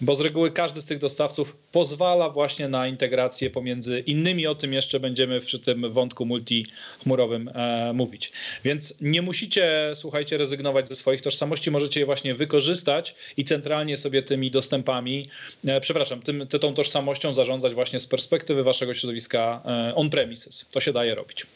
Bo 0.00 0.14
z 0.14 0.20
reguły 0.20 0.50
każdy 0.50 0.82
z 0.82 0.86
tych 0.86 0.98
dostawców 0.98 1.56
pozwala 1.72 2.30
właśnie 2.30 2.68
na 2.68 2.88
integrację 2.88 3.50
pomiędzy 3.50 4.00
innymi, 4.00 4.46
o 4.46 4.54
tym 4.54 4.72
jeszcze 4.72 5.00
będziemy 5.00 5.40
przy 5.40 5.58
tym 5.58 5.92
wątku 5.92 6.26
multichmurowym 6.26 7.50
e, 7.54 7.92
mówić. 7.92 8.32
Więc 8.64 8.94
nie 9.00 9.22
musicie, 9.24 9.92
słuchajcie, 9.94 10.38
rezygnować 10.38 10.88
ze 10.88 10.96
swoich 10.96 11.20
tożsamości, 11.20 11.70
możecie 11.70 12.00
je 12.00 12.06
właśnie 12.06 12.34
wykorzystać 12.34 13.14
i 13.36 13.44
centralnie 13.44 13.96
sobie 13.96 14.22
tymi 14.22 14.50
dostępami, 14.50 15.28
e, 15.66 15.80
przepraszam, 15.80 16.22
tym, 16.22 16.46
tą 16.46 16.74
tożsamością 16.74 17.34
zarządzać 17.34 17.74
właśnie 17.74 18.00
z 18.00 18.06
perspektywy 18.06 18.62
waszego 18.62 18.94
środowiska 18.94 19.62
e, 19.64 19.94
on-premises. 19.94 20.68
To 20.72 20.80
się 20.80 20.92
daje 20.92 21.14
robić. 21.14 21.46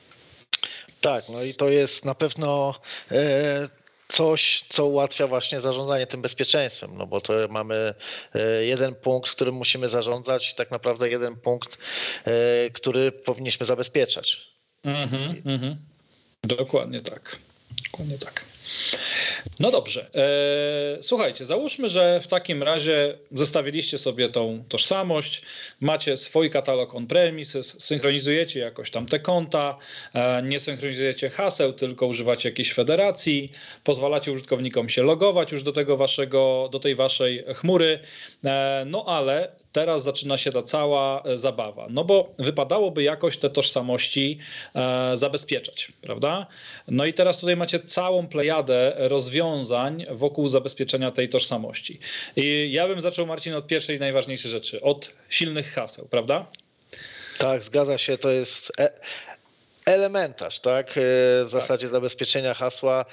Tak, 1.00 1.28
no 1.28 1.42
i 1.42 1.54
to 1.54 1.68
jest 1.68 2.04
na 2.04 2.14
pewno 2.14 2.74
e, 3.10 3.68
coś, 4.08 4.64
co 4.68 4.86
ułatwia 4.86 5.26
właśnie 5.26 5.60
zarządzanie 5.60 6.06
tym 6.06 6.22
bezpieczeństwem, 6.22 6.90
no 6.98 7.06
bo 7.06 7.20
to 7.20 7.32
mamy 7.50 7.94
jeden 8.60 8.94
punkt, 8.94 9.30
którym 9.30 9.54
musimy 9.54 9.88
zarządzać 9.88 10.52
i 10.52 10.54
tak 10.54 10.70
naprawdę 10.70 11.10
jeden 11.10 11.36
punkt, 11.36 11.78
który 12.72 13.12
powinniśmy 13.12 13.66
zabezpieczać. 13.66 14.48
Mhm, 14.84 15.42
mhm. 15.44 15.76
Dokładnie 16.44 17.00
tak. 17.00 17.38
Dokładnie 17.82 18.18
tak. 18.18 18.44
No 19.60 19.70
dobrze. 19.70 20.10
E, 20.14 21.02
słuchajcie, 21.02 21.46
załóżmy, 21.46 21.88
że 21.88 22.20
w 22.20 22.26
takim 22.26 22.62
razie 22.62 23.18
zestawiliście 23.32 23.98
sobie 23.98 24.28
tą 24.28 24.64
tożsamość, 24.68 25.42
macie 25.80 26.16
swój 26.16 26.50
katalog 26.50 26.94
on-premises, 26.94 27.84
synchronizujecie 27.84 28.60
jakoś 28.60 28.90
tam 28.90 29.06
te 29.06 29.20
konta, 29.20 29.78
e, 30.14 30.42
nie 30.42 30.60
synchronizujecie 30.60 31.30
haseł, 31.30 31.72
tylko 31.72 32.06
używacie 32.06 32.48
jakiejś 32.48 32.72
federacji, 32.72 33.52
pozwalacie 33.84 34.32
użytkownikom 34.32 34.88
się 34.88 35.02
logować 35.02 35.52
już 35.52 35.62
do 35.62 35.72
tego 35.72 35.96
waszego, 35.96 36.68
do 36.72 36.80
tej 36.80 36.94
waszej 36.94 37.44
chmury, 37.54 37.98
e, 38.44 38.84
no 38.86 39.04
ale 39.06 39.52
teraz 39.78 40.02
zaczyna 40.02 40.38
się 40.38 40.52
ta 40.52 40.62
cała 40.62 41.22
e, 41.22 41.36
zabawa. 41.36 41.86
No 41.90 42.04
bo 42.04 42.34
wypadałoby 42.38 43.02
jakoś 43.02 43.36
te 43.36 43.50
tożsamości 43.50 44.38
e, 44.74 45.16
zabezpieczać, 45.16 45.92
prawda? 46.02 46.46
No 46.88 47.04
i 47.04 47.12
teraz 47.12 47.38
tutaj 47.38 47.56
macie 47.56 47.80
całą 47.80 48.28
plejadę 48.28 48.92
rozwiązań 48.96 50.06
wokół 50.10 50.48
zabezpieczenia 50.48 51.10
tej 51.10 51.28
tożsamości. 51.28 51.98
I 52.36 52.68
ja 52.72 52.88
bym 52.88 53.00
zaczął, 53.00 53.26
Marcin, 53.26 53.54
od 53.54 53.66
pierwszej 53.66 53.98
najważniejszej 53.98 54.50
rzeczy, 54.50 54.82
od 54.82 55.12
silnych 55.28 55.72
haseł, 55.72 56.08
prawda? 56.10 56.46
Tak, 57.38 57.62
zgadza 57.62 57.98
się, 57.98 58.18
to 58.18 58.30
jest 58.30 58.72
e, 58.80 58.90
elementarz, 59.86 60.60
tak? 60.60 60.92
W 61.44 61.48
zasadzie 61.48 61.86
tak. 61.86 61.92
zabezpieczenia 61.92 62.54
hasła. 62.54 63.04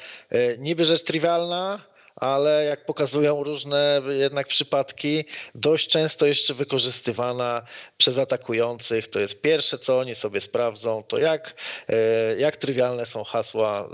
Niby 0.58 0.86
rzecz 0.86 1.04
trywialna, 1.04 1.80
ale 2.16 2.66
jak 2.66 2.86
pokazują 2.86 3.44
różne 3.44 4.02
jednak 4.10 4.48
przypadki, 4.48 5.26
dość 5.56 5.88
często 5.88 6.26
jeszcze 6.26 6.54
wykorzystywana 6.54 7.62
przez 7.98 8.18
atakujących. 8.18 9.08
To 9.08 9.20
jest 9.20 9.42
pierwsze, 9.42 9.78
co 9.78 10.00
oni 10.00 10.16
sobie 10.16 10.42
sprawdzą, 10.42 11.04
to 11.04 11.18
jak, 11.18 11.54
e, 11.90 11.96
jak 12.38 12.58
trywialne 12.58 13.06
są 13.06 13.24
hasła 13.24 13.90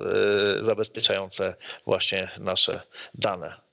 e, 0.60 0.64
zabezpieczające 0.64 1.56
właśnie 1.86 2.30
nasze 2.40 2.82
dane. 3.14 3.71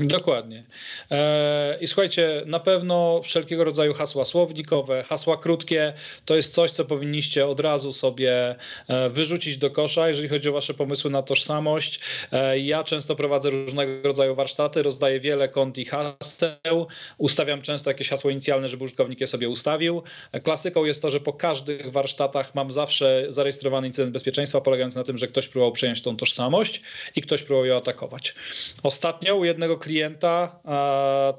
Dokładnie. 0.00 0.64
E, 1.10 1.78
I 1.80 1.86
słuchajcie, 1.86 2.42
na 2.46 2.60
pewno 2.60 3.22
wszelkiego 3.22 3.64
rodzaju 3.64 3.94
hasła 3.94 4.24
słownikowe, 4.24 5.02
hasła 5.02 5.36
krótkie 5.36 5.92
to 6.24 6.36
jest 6.36 6.54
coś, 6.54 6.70
co 6.70 6.84
powinniście 6.84 7.46
od 7.46 7.60
razu 7.60 7.92
sobie 7.92 8.56
e, 8.88 9.08
wyrzucić 9.10 9.58
do 9.58 9.70
kosza, 9.70 10.08
jeżeli 10.08 10.28
chodzi 10.28 10.48
o 10.48 10.52
Wasze 10.52 10.74
pomysły 10.74 11.10
na 11.10 11.22
tożsamość. 11.22 12.00
E, 12.32 12.58
ja 12.58 12.84
często 12.84 13.16
prowadzę 13.16 13.50
różnego 13.50 14.02
rodzaju 14.02 14.34
warsztaty, 14.34 14.82
rozdaję 14.82 15.20
wiele 15.20 15.48
kont 15.48 15.78
i 15.78 15.84
haseł, 15.84 16.86
ustawiam 17.18 17.62
często 17.62 17.90
jakieś 17.90 18.08
hasło 18.08 18.30
inicjalne, 18.30 18.68
żeby 18.68 18.84
użytkownik 18.84 19.20
je 19.20 19.26
sobie 19.26 19.48
ustawił. 19.48 20.02
Klasyką 20.42 20.84
jest 20.84 21.02
to, 21.02 21.10
że 21.10 21.20
po 21.20 21.32
każdych 21.32 21.92
warsztatach 21.92 22.54
mam 22.54 22.72
zawsze 22.72 23.26
zarejestrowany 23.28 23.86
incydent 23.86 24.12
bezpieczeństwa, 24.12 24.60
polegający 24.60 24.98
na 24.98 25.04
tym, 25.04 25.18
że 25.18 25.28
ktoś 25.28 25.48
próbował 25.48 25.72
przejąć 25.72 26.02
tą 26.02 26.16
tożsamość 26.16 26.82
i 27.16 27.22
ktoś 27.22 27.42
próbował 27.42 27.66
ją 27.66 27.76
atakować. 27.76 28.34
Ostatnio 28.82 29.36
u 29.36 29.44
jednego 29.44 29.78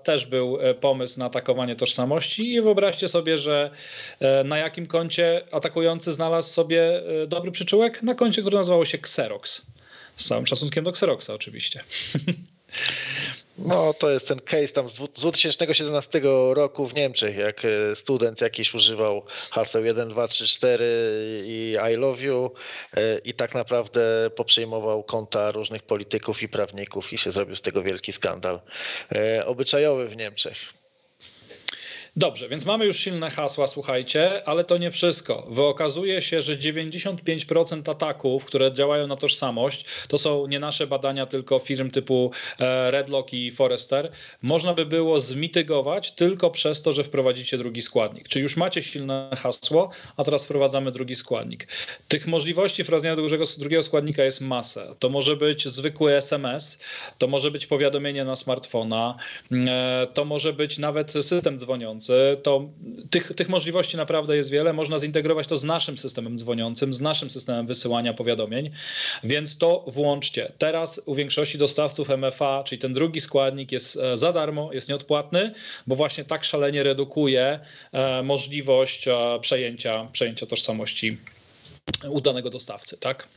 też 0.03 0.25
był 0.25 0.57
e, 0.61 0.73
pomysł 0.73 1.19
na 1.19 1.25
atakowanie 1.25 1.75
tożsamości 1.75 2.53
i 2.53 2.61
wyobraźcie 2.61 3.07
sobie, 3.07 3.37
że 3.37 3.71
e, 4.19 4.43
na 4.43 4.57
jakim 4.57 4.87
koncie 4.87 5.41
atakujący 5.51 6.11
znalazł 6.11 6.53
sobie 6.53 7.01
e, 7.23 7.27
dobry 7.27 7.51
przyczółek? 7.51 8.03
Na 8.03 8.15
koncie, 8.15 8.41
które 8.41 8.57
nazywało 8.57 8.85
się 8.85 8.97
Xerox. 8.97 9.65
Z 10.15 10.25
całym 10.25 10.47
szacunkiem 10.47 10.83
do 10.83 10.89
Xeroxa 10.89 11.33
oczywiście. 11.33 11.83
No, 13.65 13.93
to 13.93 14.09
jest 14.09 14.27
ten 14.27 14.39
case 14.39 14.67
tam 14.67 14.89
z 14.89 14.93
2017 14.93 16.21
roku 16.53 16.87
w 16.87 16.93
Niemczech, 16.93 17.37
jak 17.37 17.65
e, 17.65 17.95
student 17.95 18.41
jakiś 18.41 18.73
używał 18.73 19.25
haseł 19.51 19.85
1, 19.85 20.09
2, 20.09 20.27
3, 20.27 20.47
4 20.47 20.85
i 21.45 21.75
I 21.93 21.95
love 21.95 22.21
you 22.21 22.51
e, 22.97 23.17
i 23.17 23.33
tak 23.33 23.55
naprawdę 23.55 24.29
poprzejmował 24.35 25.03
konta 25.03 25.51
różnych 25.51 25.83
polityków 25.83 26.43
i 26.43 26.49
prawników 26.49 27.13
i 27.13 27.17
się 27.17 27.31
zrobił 27.31 27.55
z 27.55 27.61
tego 27.61 27.83
wielki 27.83 28.13
skandal 28.13 28.59
e, 29.15 29.45
obyczajowy 29.45 30.07
w 30.07 30.17
Niemczech. 30.17 30.78
Dobrze, 32.19 32.49
więc 32.49 32.65
mamy 32.65 32.85
już 32.85 32.99
silne 32.99 33.29
hasła, 33.29 33.67
słuchajcie, 33.67 34.47
ale 34.47 34.63
to 34.63 34.77
nie 34.77 34.91
wszystko. 34.91 35.47
Wyokazuje 35.49 36.21
się, 36.21 36.41
że 36.41 36.57
95% 36.57 37.91
ataków, 37.91 38.45
które 38.45 38.73
działają 38.73 39.07
na 39.07 39.15
tożsamość, 39.15 39.85
to 40.07 40.17
są 40.17 40.47
nie 40.47 40.59
nasze 40.59 40.87
badania, 40.87 41.25
tylko 41.25 41.59
firm 41.59 41.91
typu 41.91 42.31
e, 42.59 42.91
Redlock 42.91 43.33
i 43.33 43.51
Forrester, 43.51 44.11
można 44.41 44.73
by 44.73 44.85
było 44.85 45.19
zmitygować 45.19 46.11
tylko 46.11 46.51
przez 46.51 46.81
to, 46.81 46.93
że 46.93 47.03
wprowadzicie 47.03 47.57
drugi 47.57 47.81
składnik. 47.81 48.27
Czyli 48.27 48.43
już 48.43 48.57
macie 48.57 48.83
silne 48.83 49.29
hasło, 49.37 49.89
a 50.17 50.23
teraz 50.23 50.45
wprowadzamy 50.45 50.91
drugi 50.91 51.15
składnik. 51.15 51.67
Tych 52.07 52.27
możliwości 52.27 52.83
wprowadzenia 52.83 53.15
drugiego, 53.57 53.83
składnika 53.83 54.23
jest 54.23 54.41
masę. 54.41 54.95
To 54.99 55.09
może 55.09 55.35
być 55.35 55.67
zwykły 55.67 56.15
SMS, 56.15 56.79
to 57.17 57.27
może 57.27 57.51
być 57.51 57.67
powiadomienie 57.67 58.25
na 58.25 58.35
smartfona, 58.35 59.15
e, 59.51 60.07
to 60.13 60.25
może 60.25 60.53
być 60.53 60.77
nawet 60.77 61.11
system 61.11 61.59
dzwoniący, 61.59 62.08
to 62.43 62.69
tych, 63.09 63.31
tych 63.35 63.49
możliwości 63.49 63.97
naprawdę 63.97 64.35
jest 64.37 64.49
wiele. 64.49 64.73
Można 64.73 64.99
zintegrować 64.99 65.47
to 65.47 65.57
z 65.57 65.63
naszym 65.63 65.97
systemem 65.97 66.37
dzwoniącym, 66.37 66.93
z 66.93 67.01
naszym 67.01 67.29
systemem 67.29 67.67
wysyłania 67.67 68.13
powiadomień, 68.13 68.69
więc 69.23 69.57
to 69.57 69.85
włączcie. 69.87 70.51
Teraz 70.57 71.01
u 71.05 71.15
większości 71.15 71.57
dostawców 71.57 72.09
MFA, 72.09 72.63
czyli 72.63 72.79
ten 72.79 72.93
drugi 72.93 73.21
składnik 73.21 73.71
jest 73.71 73.97
e, 73.97 74.17
za 74.17 74.33
darmo, 74.33 74.73
jest 74.73 74.89
nieodpłatny, 74.89 75.51
bo 75.87 75.95
właśnie 75.95 76.23
tak 76.23 76.43
szalenie 76.43 76.83
redukuje 76.83 77.59
e, 77.91 78.23
możliwość 78.23 79.07
e, 79.07 79.39
przejęcia, 79.41 80.07
przejęcia 80.11 80.45
tożsamości 80.45 81.17
u 82.09 82.21
danego 82.21 82.49
dostawcy, 82.49 82.97
tak? 82.97 83.27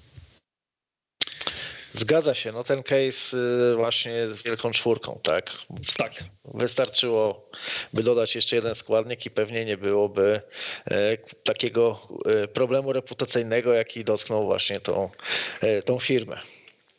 Zgadza 1.93 2.35
się, 2.35 2.53
no 2.53 2.65
ten 2.65 2.83
case 2.83 3.37
y, 3.73 3.75
właśnie 3.75 4.27
z 4.27 4.43
wielką 4.43 4.71
czwórką, 4.71 5.21
tak? 5.23 5.51
Tak. 5.97 6.13
Wystarczyło, 6.45 7.51
by 7.93 8.03
dodać 8.03 8.35
jeszcze 8.35 8.57
jeden 8.57 8.75
składnik 8.75 9.27
i 9.27 9.31
pewnie 9.31 9.65
nie 9.65 9.77
byłoby 9.77 10.41
e, 10.91 11.17
takiego 11.45 12.09
e, 12.27 12.49
problemu 12.49 12.93
reputacyjnego, 12.93 13.73
jaki 13.73 14.05
dotknął 14.05 14.45
właśnie 14.45 14.81
tą, 14.81 15.11
e, 15.61 15.83
tą 15.83 15.99
firmę. 15.99 16.39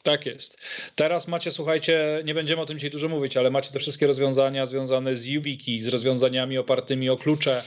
Tak 0.04 0.26
jest. 0.26 0.58
Teraz 0.96 1.28
macie, 1.28 1.52
słuchajcie, 1.52 2.22
nie 2.26 2.34
będziemy 2.34 2.62
o 2.62 2.66
tym 2.66 2.80
dzisiaj 2.80 2.92
dużo 2.92 3.10
mówić, 3.10 3.38
ale 3.38 3.52
macie 3.52 3.72
te 3.72 3.80
wszystkie 3.80 4.08
rozwiązania 4.08 4.66
związane 4.66 5.16
z 5.16 5.26
YubiKey, 5.26 5.80
z 5.80 5.88
rozwiązaniami 5.88 6.58
opartymi 6.58 7.10
o 7.10 7.18
klucze. 7.18 7.64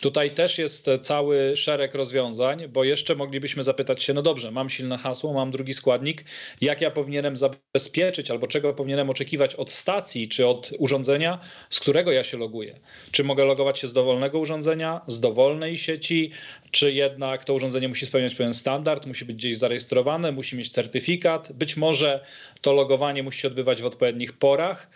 Tutaj 0.00 0.30
też 0.30 0.58
jest 0.58 0.86
cały 1.02 1.56
szereg 1.56 1.94
rozwiązań, 1.94 2.68
bo 2.68 2.84
jeszcze 2.84 3.14
moglibyśmy 3.14 3.62
zapytać 3.62 4.02
się, 4.02 4.14
no 4.14 4.22
dobrze, 4.22 4.50
mam 4.50 4.70
silne 4.70 4.98
hasło, 4.98 5.32
mam 5.32 5.50
drugi 5.50 5.74
składnik, 5.74 6.24
jak 6.60 6.80
ja 6.80 6.90
powinienem 6.90 7.36
zabezpieczyć 7.36 8.30
albo 8.30 8.46
czego 8.46 8.74
powinienem 8.74 9.10
oczekiwać 9.10 9.54
od 9.54 9.70
stacji 9.70 10.28
czy 10.28 10.46
od 10.46 10.72
urządzenia, 10.78 11.38
z 11.70 11.80
którego 11.80 12.12
ja 12.12 12.24
się 12.24 12.38
loguję? 12.38 12.80
Czy 13.10 13.24
mogę 13.24 13.44
logować 13.44 13.78
się 13.78 13.86
z 13.86 13.92
dowolnego 13.92 14.38
urządzenia, 14.38 15.00
z 15.06 15.20
dowolnej 15.20 15.78
sieci, 15.78 16.30
czy 16.70 16.92
jednak 16.92 17.44
to 17.44 17.54
urządzenie 17.54 17.88
musi 17.88 18.06
spełniać 18.06 18.34
pewien 18.34 18.54
standard, 18.54 19.06
musi 19.06 19.24
być 19.24 19.36
gdzieś 19.36 19.56
zarejestrowane, 19.56 20.32
musi 20.32 20.56
mieć 20.56 20.70
certyfikat, 20.70 21.52
być 21.52 21.79
może 21.80 22.20
to 22.60 22.72
logowanie 22.72 23.22
musi 23.22 23.40
się 23.40 23.48
odbywać 23.48 23.82
w 23.82 23.86
odpowiednich 23.86 24.32
porach, 24.32 24.90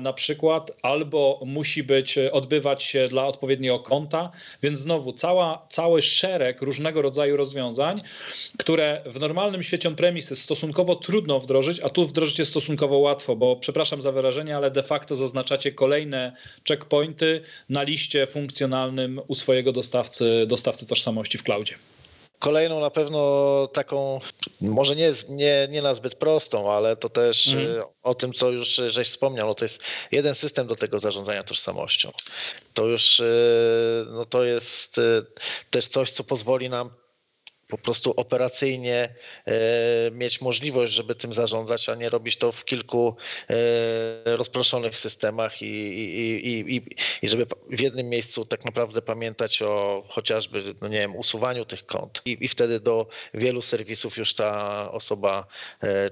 na 0.00 0.12
przykład, 0.12 0.72
albo 0.82 1.40
musi 1.46 1.82
być, 1.82 2.18
odbywać 2.18 2.82
się 2.82 3.08
dla 3.08 3.26
odpowiedniego 3.26 3.78
konta, 3.78 4.30
więc 4.62 4.78
znowu 4.78 5.12
cała, 5.12 5.66
cały 5.70 6.02
szereg 6.02 6.62
różnego 6.62 7.02
rodzaju 7.02 7.36
rozwiązań, 7.36 8.02
które 8.58 9.02
w 9.06 9.20
normalnym 9.20 9.62
świecie 9.62 9.88
on-premise 9.88 10.36
stosunkowo 10.36 10.94
trudno 10.94 11.40
wdrożyć, 11.40 11.80
a 11.80 11.90
tu 11.90 12.06
wdrożyć 12.06 12.38
jest 12.38 12.50
stosunkowo 12.50 12.98
łatwo, 12.98 13.36
bo 13.36 13.56
przepraszam 13.56 14.02
za 14.02 14.12
wyrażenie, 14.12 14.56
ale 14.56 14.70
de 14.70 14.82
facto 14.82 15.16
zaznaczacie 15.16 15.72
kolejne 15.72 16.32
checkpointy 16.68 17.40
na 17.68 17.82
liście 17.82 18.26
funkcjonalnym 18.26 19.20
u 19.28 19.34
swojego 19.34 19.72
dostawcy, 19.72 20.44
dostawcy 20.46 20.86
tożsamości 20.86 21.38
w 21.38 21.42
cloudzie. 21.42 21.74
Kolejną 22.42 22.80
na 22.80 22.90
pewno 22.90 23.68
taką, 23.72 24.20
może 24.60 24.96
nie, 24.96 25.12
nie, 25.28 25.68
nie 25.70 25.82
na 25.82 25.94
zbyt 25.94 26.14
prostą, 26.14 26.72
ale 26.72 26.96
to 26.96 27.08
też 27.08 27.48
mm. 27.48 27.82
o 28.02 28.14
tym, 28.14 28.32
co 28.32 28.50
już 28.50 28.68
żeś 28.88 29.08
wspomniał, 29.08 29.46
no 29.46 29.54
to 29.54 29.64
jest 29.64 29.82
jeden 30.12 30.34
system 30.34 30.66
do 30.66 30.76
tego 30.76 30.98
zarządzania 30.98 31.42
tożsamością. 31.42 32.12
To 32.74 32.86
już 32.86 33.20
e, 33.20 33.24
no 34.10 34.24
to 34.24 34.44
jest 34.44 35.00
też 35.70 35.88
coś, 35.88 36.10
co 36.10 36.24
pozwoli 36.24 36.70
nam 36.70 36.90
po 37.72 37.78
prostu 37.78 38.14
operacyjnie 38.16 39.14
mieć 40.12 40.40
możliwość, 40.40 40.92
żeby 40.92 41.14
tym 41.14 41.32
zarządzać, 41.32 41.88
a 41.88 41.94
nie 41.94 42.08
robić 42.08 42.36
to 42.36 42.52
w 42.52 42.64
kilku 42.64 43.16
rozproszonych 44.24 44.98
systemach 44.98 45.62
i, 45.62 45.66
i, 45.66 46.76
i, 46.76 46.82
i 47.22 47.28
żeby 47.28 47.46
w 47.70 47.80
jednym 47.80 48.08
miejscu 48.08 48.44
tak 48.44 48.64
naprawdę 48.64 49.02
pamiętać 49.02 49.62
o 49.62 50.04
chociażby, 50.08 50.74
no 50.80 50.88
nie 50.88 50.98
wiem, 50.98 51.16
usuwaniu 51.16 51.64
tych 51.64 51.86
kont 51.86 52.22
i, 52.24 52.36
i 52.40 52.48
wtedy 52.48 52.80
do 52.80 53.06
wielu 53.34 53.62
serwisów 53.62 54.16
już 54.16 54.34
ta 54.34 54.90
osoba 54.92 55.46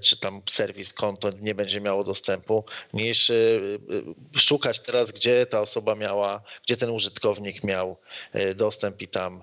czy 0.00 0.20
tam 0.20 0.42
serwis, 0.50 0.94
konto 0.94 1.30
nie 1.30 1.54
będzie 1.54 1.80
miało 1.80 2.04
dostępu, 2.04 2.64
niż 2.92 3.32
szukać 4.36 4.80
teraz, 4.80 5.12
gdzie 5.12 5.46
ta 5.46 5.60
osoba 5.60 5.94
miała, 5.94 6.42
gdzie 6.64 6.76
ten 6.76 6.90
użytkownik 6.90 7.64
miał 7.64 7.96
dostęp 8.56 9.02
i 9.02 9.08
tam 9.08 9.42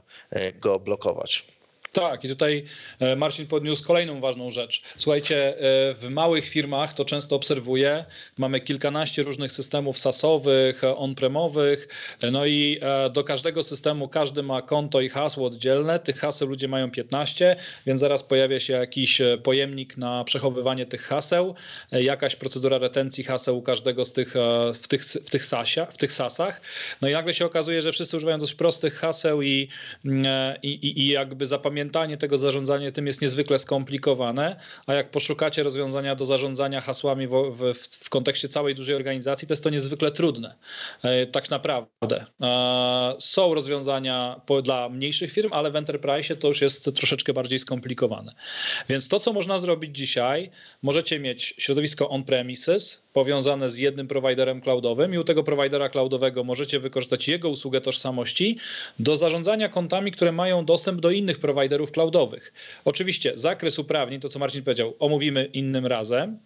go 0.60 0.80
blokować. 0.80 1.57
Tak, 1.93 2.23
i 2.23 2.30
tutaj 2.30 2.63
e, 3.00 3.15
Marcin 3.15 3.47
podniósł 3.47 3.88
kolejną 3.88 4.21
ważną 4.21 4.52
rzecz. 4.52 4.82
Słuchajcie, 4.97 5.58
e, 5.58 5.93
w 5.93 6.08
małych 6.10 6.50
firmach 6.50 6.93
to 6.93 7.06
często 7.06 7.36
obserwuję. 7.36 8.06
Mamy 8.38 8.60
kilkanaście 8.60 9.23
różnych 9.23 9.52
systemów 9.52 9.97
on-premowych, 10.97 11.88
e, 12.21 12.32
no 12.32 12.45
i 12.45 12.80
do 13.13 13.23
każdego 13.23 13.63
systemu 13.63 14.08
każdy 14.08 14.43
ma 14.43 14.62
konto 14.62 15.02
i 15.02 15.10
hasło 15.10 15.47
oddzielne. 15.47 16.00
Tych 16.00 16.17
haseł 16.17 16.47
ludzie 16.47 16.67
mają 16.67 16.91
15, 16.91 17.56
więc 17.86 18.02
zaraz 18.02 18.23
pojawia 18.23 18.60
się 18.60 18.73
jakiś 18.73 19.21
pojemnik 19.43 19.97
na 19.97 20.23
przechowywanie 20.23 20.86
tych 20.86 21.02
haseł, 21.02 21.56
jakaś 21.91 22.36
procedura 22.36 22.78
retencji 22.78 23.23
haseł 23.23 23.58
u 23.58 23.62
każdego 23.62 24.06
z 24.06 24.13
tych 24.13 24.34
w 24.73 24.88
tych, 24.88 25.04
w 25.06 25.30
tych, 25.30 25.45
sasia, 25.45 25.86
w 25.86 25.97
tych 25.97 26.13
sasach. 26.13 26.62
No 27.02 27.10
i 27.10 27.12
nagle 27.12 27.34
się 27.34 27.45
okazuje, 27.45 27.82
że 27.82 27.91
wszyscy 27.91 28.17
używają 28.17 28.39
dość 28.39 28.56
prostych 28.56 28.95
haseł 28.95 29.41
i, 29.41 29.67
i, 30.63 30.69
i, 30.69 31.00
i 31.02 31.08
jakby 31.08 31.47
zapamiętają 31.47 31.87
zapamiętanie 31.88 32.17
tego 32.17 32.38
zarządzania 32.38 32.91
tym 32.91 33.08
jest 33.08 33.21
niezwykle 33.21 33.60
skomplikowane, 33.60 34.56
a 34.88 34.93
jak 34.93 35.12
poszukacie 35.12 35.63
rozwiązania 35.63 36.15
do 36.15 36.26
zarządzania 36.26 36.82
hasłami 36.82 37.28
w, 37.28 37.32
w, 37.32 37.73
w 38.06 38.10
kontekście 38.10 38.50
całej 38.50 38.76
dużej 38.76 38.95
organizacji, 38.95 39.47
to 39.47 39.54
jest 39.54 39.63
to 39.63 39.69
niezwykle 39.69 40.12
trudne. 40.12 40.56
E, 41.04 41.26
tak 41.26 41.50
naprawdę. 41.50 42.26
E, 42.41 43.15
są 43.19 43.54
rozwiązania 43.54 44.41
dla 44.63 44.89
mniejszych 44.89 45.32
firm, 45.32 45.54
ale 45.54 45.71
w 45.71 45.76
enterprise 45.76 46.36
to 46.36 46.47
już 46.47 46.62
jest 46.62 46.95
troszeczkę 46.95 47.34
bardziej 47.34 47.60
skomplikowane. 47.60 48.34
Więc 48.89 49.08
to, 49.08 49.19
co 49.19 49.34
można 49.34 49.60
zrobić 49.60 49.97
dzisiaj, 49.97 50.50
możecie 50.82 51.19
mieć 51.19 51.54
środowisko 51.58 52.10
on-premises 52.10 53.04
powiązane 53.13 53.69
z 53.69 53.78
jednym 53.78 54.08
prowajderem 54.08 54.62
cloudowym 54.62 55.13
i 55.13 55.17
u 55.17 55.23
tego 55.23 55.43
prowajdera 55.43 55.89
cloudowego 55.89 56.43
możecie 56.43 56.80
wykorzystać 56.80 57.28
jego 57.28 57.50
usługę 57.50 57.82
tożsamości 57.82 58.58
do 59.00 59.17
zarządzania 59.17 59.69
kontami, 59.69 60.12
które 60.12 60.32
mają 60.32 60.65
dostęp 60.65 61.02
do 61.02 61.12
innych 61.12 61.39
prowajderów 61.39 61.66
prowajderów 61.67 61.91
cloudowych. 61.91 62.53
Oczywiście 62.86 63.32
zakres 63.36 63.80
uprawnień, 63.80 64.19
to 64.19 64.30
co 64.30 64.39
Marcin 64.39 64.63
powiedział, 64.63 64.93
omówimy 64.99 65.45
innym 65.45 65.86
razem 65.86 66.39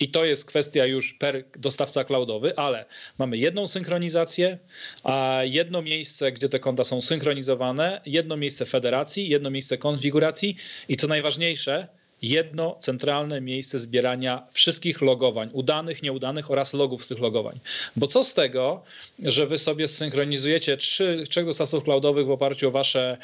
i 0.00 0.08
to 0.08 0.24
jest 0.24 0.44
kwestia 0.44 0.86
już 0.86 1.12
per 1.12 1.44
dostawca 1.56 2.04
cloudowy, 2.04 2.56
ale 2.56 2.84
mamy 3.18 3.36
jedną 3.36 3.66
synchronizację, 3.66 4.58
a 5.04 5.40
jedno 5.44 5.82
miejsce, 5.82 6.32
gdzie 6.32 6.48
te 6.48 6.60
konta 6.60 6.84
są 6.84 7.00
synchronizowane, 7.00 8.00
jedno 8.06 8.36
miejsce 8.36 8.66
federacji, 8.66 9.28
jedno 9.28 9.50
miejsce 9.50 9.78
konfiguracji 9.78 10.56
i 10.88 10.96
co 10.96 11.06
najważniejsze, 11.06 11.88
jedno 12.22 12.76
centralne 12.80 13.40
miejsce 13.40 13.78
zbierania 13.78 14.46
wszystkich 14.50 15.02
logowań, 15.02 15.50
udanych, 15.52 16.02
nieudanych 16.02 16.50
oraz 16.50 16.74
logów 16.74 17.04
z 17.04 17.08
tych 17.08 17.18
logowań. 17.18 17.60
Bo 17.96 18.06
co 18.06 18.24
z 18.24 18.34
tego, 18.34 18.82
że 19.18 19.46
wy 19.46 19.58
sobie 19.58 19.88
zsynchronizujecie 19.88 20.76
trzy, 20.76 21.24
trzech 21.28 21.46
dostawców 21.46 21.84
cloudowych 21.84 22.26
w 22.26 22.30
oparciu 22.30 22.68
o, 22.68 22.70
wasze, 22.70 23.16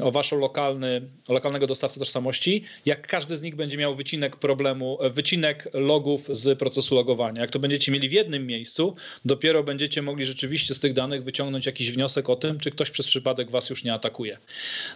o 0.00 0.10
waszą 0.10 0.38
lokalny, 0.38 1.02
lokalnego 1.28 1.66
dostawcę 1.66 2.00
tożsamości, 2.00 2.64
jak 2.86 3.06
każdy 3.06 3.36
z 3.36 3.42
nich 3.42 3.56
będzie 3.56 3.76
miał 3.76 3.96
wycinek 3.96 4.36
problemu, 4.36 4.98
wycinek 5.10 5.68
logów 5.72 6.26
z 6.30 6.58
procesu 6.58 6.94
logowania. 6.94 7.40
Jak 7.40 7.50
to 7.50 7.58
będziecie 7.58 7.92
mieli 7.92 8.08
w 8.08 8.12
jednym 8.12 8.46
miejscu, 8.46 8.94
dopiero 9.24 9.64
będziecie 9.64 10.02
mogli 10.02 10.24
rzeczywiście 10.24 10.74
z 10.74 10.80
tych 10.80 10.92
danych 10.92 11.24
wyciągnąć 11.24 11.66
jakiś 11.66 11.90
wniosek 11.92 12.30
o 12.30 12.36
tym, 12.36 12.60
czy 12.60 12.70
ktoś 12.70 12.90
przez 12.90 13.06
przypadek 13.06 13.50
was 13.50 13.70
już 13.70 13.84
nie 13.84 13.94
atakuje. 13.94 14.38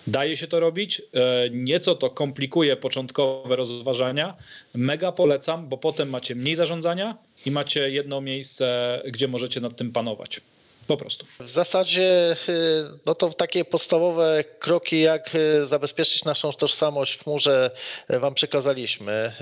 Daje 0.06 0.36
się 0.36 0.46
to 0.46 0.60
robić, 0.60 1.02
e, 1.14 1.50
nieco 1.50 1.94
to 1.94 2.10
komplikuje 2.10 2.76
początkowo 2.76 3.41
rozważania. 3.44 4.34
Mega 4.74 5.12
polecam, 5.12 5.68
bo 5.68 5.76
potem 5.78 6.10
macie 6.10 6.34
mniej 6.34 6.56
zarządzania 6.56 7.16
i 7.46 7.50
macie 7.50 7.90
jedno 7.90 8.20
miejsce, 8.20 9.02
gdzie 9.06 9.28
możecie 9.28 9.60
nad 9.60 9.76
tym 9.76 9.92
panować. 9.92 10.40
Po 10.86 10.96
prostu. 10.96 11.26
W 11.40 11.48
zasadzie 11.48 12.36
y, 12.48 12.98
no 13.06 13.14
to 13.14 13.30
takie 13.30 13.64
podstawowe 13.64 14.44
kroki, 14.58 15.00
jak 15.00 15.34
y, 15.34 15.66
zabezpieczyć 15.66 16.24
naszą 16.24 16.52
tożsamość 16.52 17.14
w 17.14 17.24
chmurze 17.24 17.70
y, 18.10 18.18
Wam 18.18 18.34
przekazaliśmy. 18.34 19.32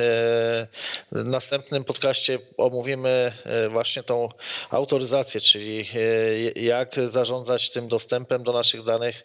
W 1.12 1.29
następnym 1.29 1.85
podcaście 1.85 2.38
omówimy 2.57 3.33
właśnie 3.70 4.03
tą 4.03 4.29
autoryzację, 4.70 5.40
czyli 5.40 5.88
jak 6.57 6.94
zarządzać 7.05 7.70
tym 7.70 7.88
dostępem 7.88 8.42
do 8.42 8.53
naszych 8.53 8.85
danych, 8.85 9.24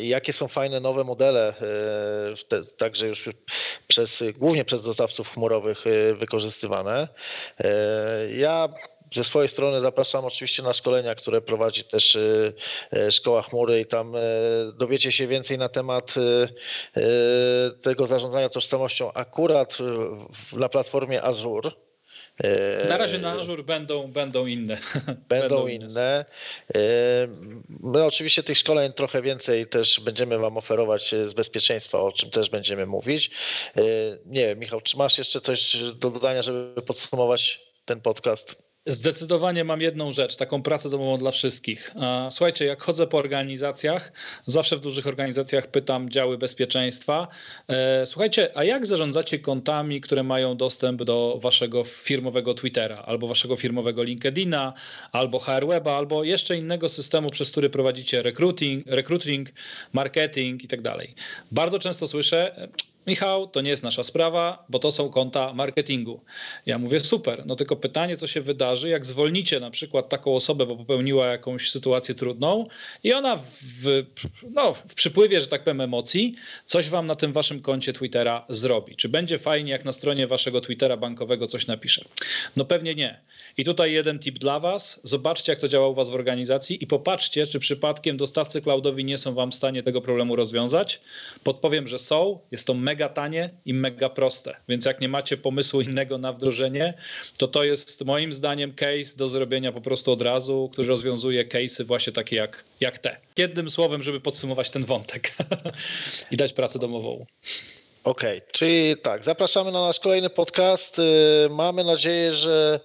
jakie 0.00 0.32
są 0.32 0.48
fajne 0.48 0.80
nowe 0.80 1.04
modele, 1.04 1.54
także 2.76 3.06
już 3.06 3.28
przez, 3.88 4.22
głównie 4.38 4.64
przez 4.64 4.82
dostawców 4.82 5.30
chmurowych 5.30 5.84
wykorzystywane. 6.18 7.08
Ja 8.36 8.68
ze 9.14 9.24
swojej 9.24 9.48
strony 9.48 9.80
zapraszam 9.80 10.24
oczywiście 10.24 10.62
na 10.62 10.72
szkolenia, 10.72 11.14
które 11.14 11.40
prowadzi 11.40 11.84
też 11.84 12.14
y, 12.14 12.52
y, 12.94 13.12
Szkoła 13.12 13.42
Chmury 13.42 13.80
i 13.80 13.86
tam 13.86 14.16
y, 14.16 14.20
dowiecie 14.78 15.12
się 15.12 15.26
więcej 15.26 15.58
na 15.58 15.68
temat 15.68 16.14
tego 17.82 18.06
zarządzania 18.06 18.48
tożsamością 18.48 19.12
akurat 19.12 19.78
na 20.52 20.68
platformie 20.68 21.22
Azure. 21.22 21.70
Na 22.88 22.96
razie 22.96 23.18
na 23.18 23.32
Azure 23.32 23.62
będą, 23.62 24.12
będą 24.12 24.46
inne. 24.46 24.78
Będą, 25.06 25.16
będą 25.28 25.66
inne. 25.66 26.24
My 27.68 28.04
oczywiście 28.04 28.42
tych 28.42 28.58
szkoleń 28.58 28.92
trochę 28.92 29.22
więcej 29.22 29.66
też 29.66 30.00
będziemy 30.00 30.38
Wam 30.38 30.56
oferować 30.56 31.14
z 31.26 31.32
bezpieczeństwa, 31.32 32.00
o 32.00 32.12
czym 32.12 32.30
też 32.30 32.50
będziemy 32.50 32.86
mówić. 32.86 33.30
Nie, 34.26 34.54
Michał, 34.56 34.80
czy 34.80 34.96
masz 34.96 35.18
jeszcze 35.18 35.40
coś 35.40 35.76
do 35.76 36.10
dodania, 36.10 36.42
żeby 36.42 36.82
podsumować 36.82 37.60
ten 37.84 38.00
podcast? 38.00 38.73
Zdecydowanie 38.86 39.64
mam 39.64 39.80
jedną 39.80 40.12
rzecz, 40.12 40.36
taką 40.36 40.62
pracę 40.62 40.90
domową 40.90 41.18
dla 41.18 41.30
wszystkich. 41.30 41.94
Słuchajcie, 42.30 42.64
jak 42.64 42.82
chodzę 42.82 43.06
po 43.06 43.18
organizacjach, 43.18 44.12
zawsze 44.46 44.76
w 44.76 44.80
dużych 44.80 45.06
organizacjach 45.06 45.66
pytam 45.66 46.10
działy 46.10 46.38
bezpieczeństwa. 46.38 47.28
E, 47.68 48.06
słuchajcie, 48.06 48.50
a 48.54 48.64
jak 48.64 48.86
zarządzacie 48.86 49.38
kontami, 49.38 50.00
które 50.00 50.22
mają 50.22 50.56
dostęp 50.56 51.02
do 51.02 51.38
waszego 51.40 51.84
firmowego 51.84 52.54
Twittera, 52.54 52.96
albo 52.96 53.28
waszego 53.28 53.56
firmowego 53.56 54.02
LinkedIna, 54.02 54.72
albo 55.12 55.38
HRWeba, 55.38 55.96
albo 55.96 56.24
jeszcze 56.24 56.56
innego 56.56 56.88
systemu, 56.88 57.30
przez 57.30 57.50
który 57.50 57.70
prowadzicie 57.70 58.22
recruiting, 58.22 58.86
recruiting 58.86 59.48
marketing 59.92 60.64
i 60.64 60.68
tak 60.68 60.82
dalej. 60.82 61.14
Bardzo 61.52 61.78
często 61.78 62.06
słyszę, 62.06 62.68
Michał, 63.06 63.46
to 63.46 63.60
nie 63.60 63.70
jest 63.70 63.82
nasza 63.82 64.04
sprawa, 64.04 64.64
bo 64.68 64.78
to 64.78 64.92
są 64.92 65.10
konta 65.10 65.52
marketingu. 65.52 66.20
Ja 66.66 66.78
mówię, 66.78 67.00
super, 67.00 67.46
no 67.46 67.56
tylko 67.56 67.76
pytanie, 67.76 68.16
co 68.16 68.26
się 68.26 68.40
wydarzy, 68.40 68.88
jak 68.88 69.06
zwolnicie 69.06 69.60
na 69.60 69.70
przykład 69.70 70.08
taką 70.08 70.34
osobę, 70.36 70.66
bo 70.66 70.76
popełniła 70.76 71.26
jakąś 71.26 71.70
sytuację 71.70 72.14
trudną 72.14 72.66
i 73.04 73.12
ona 73.12 73.36
w, 73.62 74.04
no, 74.50 74.74
w 74.74 74.94
przypływie, 74.94 75.40
że 75.40 75.46
tak 75.46 75.64
powiem, 75.64 75.80
emocji, 75.80 76.34
coś 76.64 76.88
wam 76.88 77.06
na 77.06 77.14
tym 77.14 77.32
waszym 77.32 77.62
koncie 77.62 77.92
Twittera 77.92 78.44
zrobi. 78.48 78.96
Czy 78.96 79.08
będzie 79.08 79.38
fajnie, 79.38 79.72
jak 79.72 79.84
na 79.84 79.92
stronie 79.92 80.26
waszego 80.26 80.60
Twittera 80.60 80.96
bankowego 80.96 81.46
coś 81.46 81.66
napisze? 81.66 82.04
No 82.56 82.64
pewnie 82.64 82.94
nie. 82.94 83.20
I 83.56 83.64
tutaj 83.64 83.92
jeden 83.92 84.18
tip 84.18 84.38
dla 84.38 84.60
was. 84.60 85.00
Zobaczcie, 85.02 85.52
jak 85.52 85.60
to 85.60 85.68
działa 85.68 85.88
u 85.88 85.94
was 85.94 86.10
w 86.10 86.14
organizacji 86.14 86.84
i 86.84 86.86
popatrzcie, 86.86 87.46
czy 87.46 87.58
przypadkiem 87.58 88.16
dostawcy 88.16 88.62
cloudowi 88.62 89.04
nie 89.04 89.18
są 89.18 89.34
wam 89.34 89.50
w 89.50 89.54
stanie 89.54 89.82
tego 89.82 90.00
problemu 90.00 90.36
rozwiązać. 90.36 91.00
Podpowiem, 91.44 91.88
że 91.88 91.98
są. 91.98 92.38
Jest 92.50 92.66
to 92.66 92.74
mega 92.74 92.93
mega 92.94 93.08
tanie 93.08 93.50
i 93.64 93.74
mega 93.74 94.08
proste. 94.08 94.56
Więc 94.68 94.84
jak 94.86 95.00
nie 95.00 95.08
macie 95.08 95.36
pomysłu 95.36 95.80
innego 95.80 96.18
na 96.18 96.32
wdrożenie, 96.32 96.94
to 97.36 97.48
to 97.48 97.64
jest 97.64 98.04
moim 98.04 98.32
zdaniem 98.32 98.72
case 98.72 99.16
do 99.16 99.28
zrobienia 99.28 99.72
po 99.72 99.80
prostu 99.80 100.12
od 100.12 100.22
razu, 100.22 100.68
który 100.72 100.88
rozwiązuje 100.88 101.44
case'y 101.44 101.84
właśnie 101.84 102.12
takie 102.12 102.36
jak, 102.36 102.64
jak 102.80 102.98
te. 102.98 103.16
Jednym 103.36 103.70
słowem, 103.70 104.02
żeby 104.02 104.20
podsumować 104.20 104.70
ten 104.70 104.84
wątek 104.84 105.32
i 106.32 106.36
dać 106.36 106.52
pracę 106.52 106.78
domową. 106.78 107.26
Okej, 108.04 108.38
okay, 108.38 108.52
czyli 108.52 108.96
tak, 108.96 109.24
zapraszamy 109.24 109.72
na 109.72 109.86
nasz 109.86 110.00
kolejny 110.00 110.30
podcast. 110.30 110.98
Y, 110.98 111.02
mamy 111.50 111.84
nadzieję, 111.84 112.32
że 112.32 112.80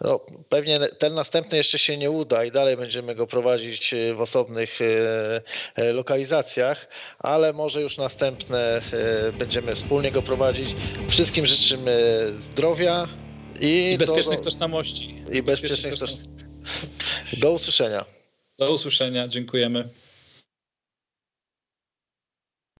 no, 0.00 0.20
pewnie 0.48 0.78
ten 0.78 1.14
następny 1.14 1.58
jeszcze 1.58 1.78
się 1.78 1.96
nie 1.96 2.10
uda 2.10 2.44
i 2.44 2.50
dalej 2.50 2.76
będziemy 2.76 3.14
go 3.14 3.26
prowadzić 3.26 3.94
y, 3.94 4.14
w 4.14 4.20
osobnych 4.20 4.80
y, 4.80 5.92
lokalizacjach, 5.92 6.88
ale 7.18 7.52
może 7.52 7.82
już 7.82 7.96
następne 7.96 8.80
będziemy 9.38 9.74
wspólnie 9.74 10.12
go 10.12 10.22
prowadzić. 10.22 10.76
Wszystkim 11.08 11.46
życzymy 11.46 12.24
zdrowia 12.36 13.08
i, 13.60 13.92
I 13.92 13.98
bezpiecznych 13.98 14.38
do, 14.38 14.44
tożsamości. 14.44 15.24
I 15.32 15.42
bezpiecznych 15.42 15.98
tożsamości. 15.98 16.28
Do 17.32 17.52
usłyszenia. 17.52 18.04
Do 18.58 18.72
usłyszenia, 18.72 19.28
dziękujemy. 19.28 19.88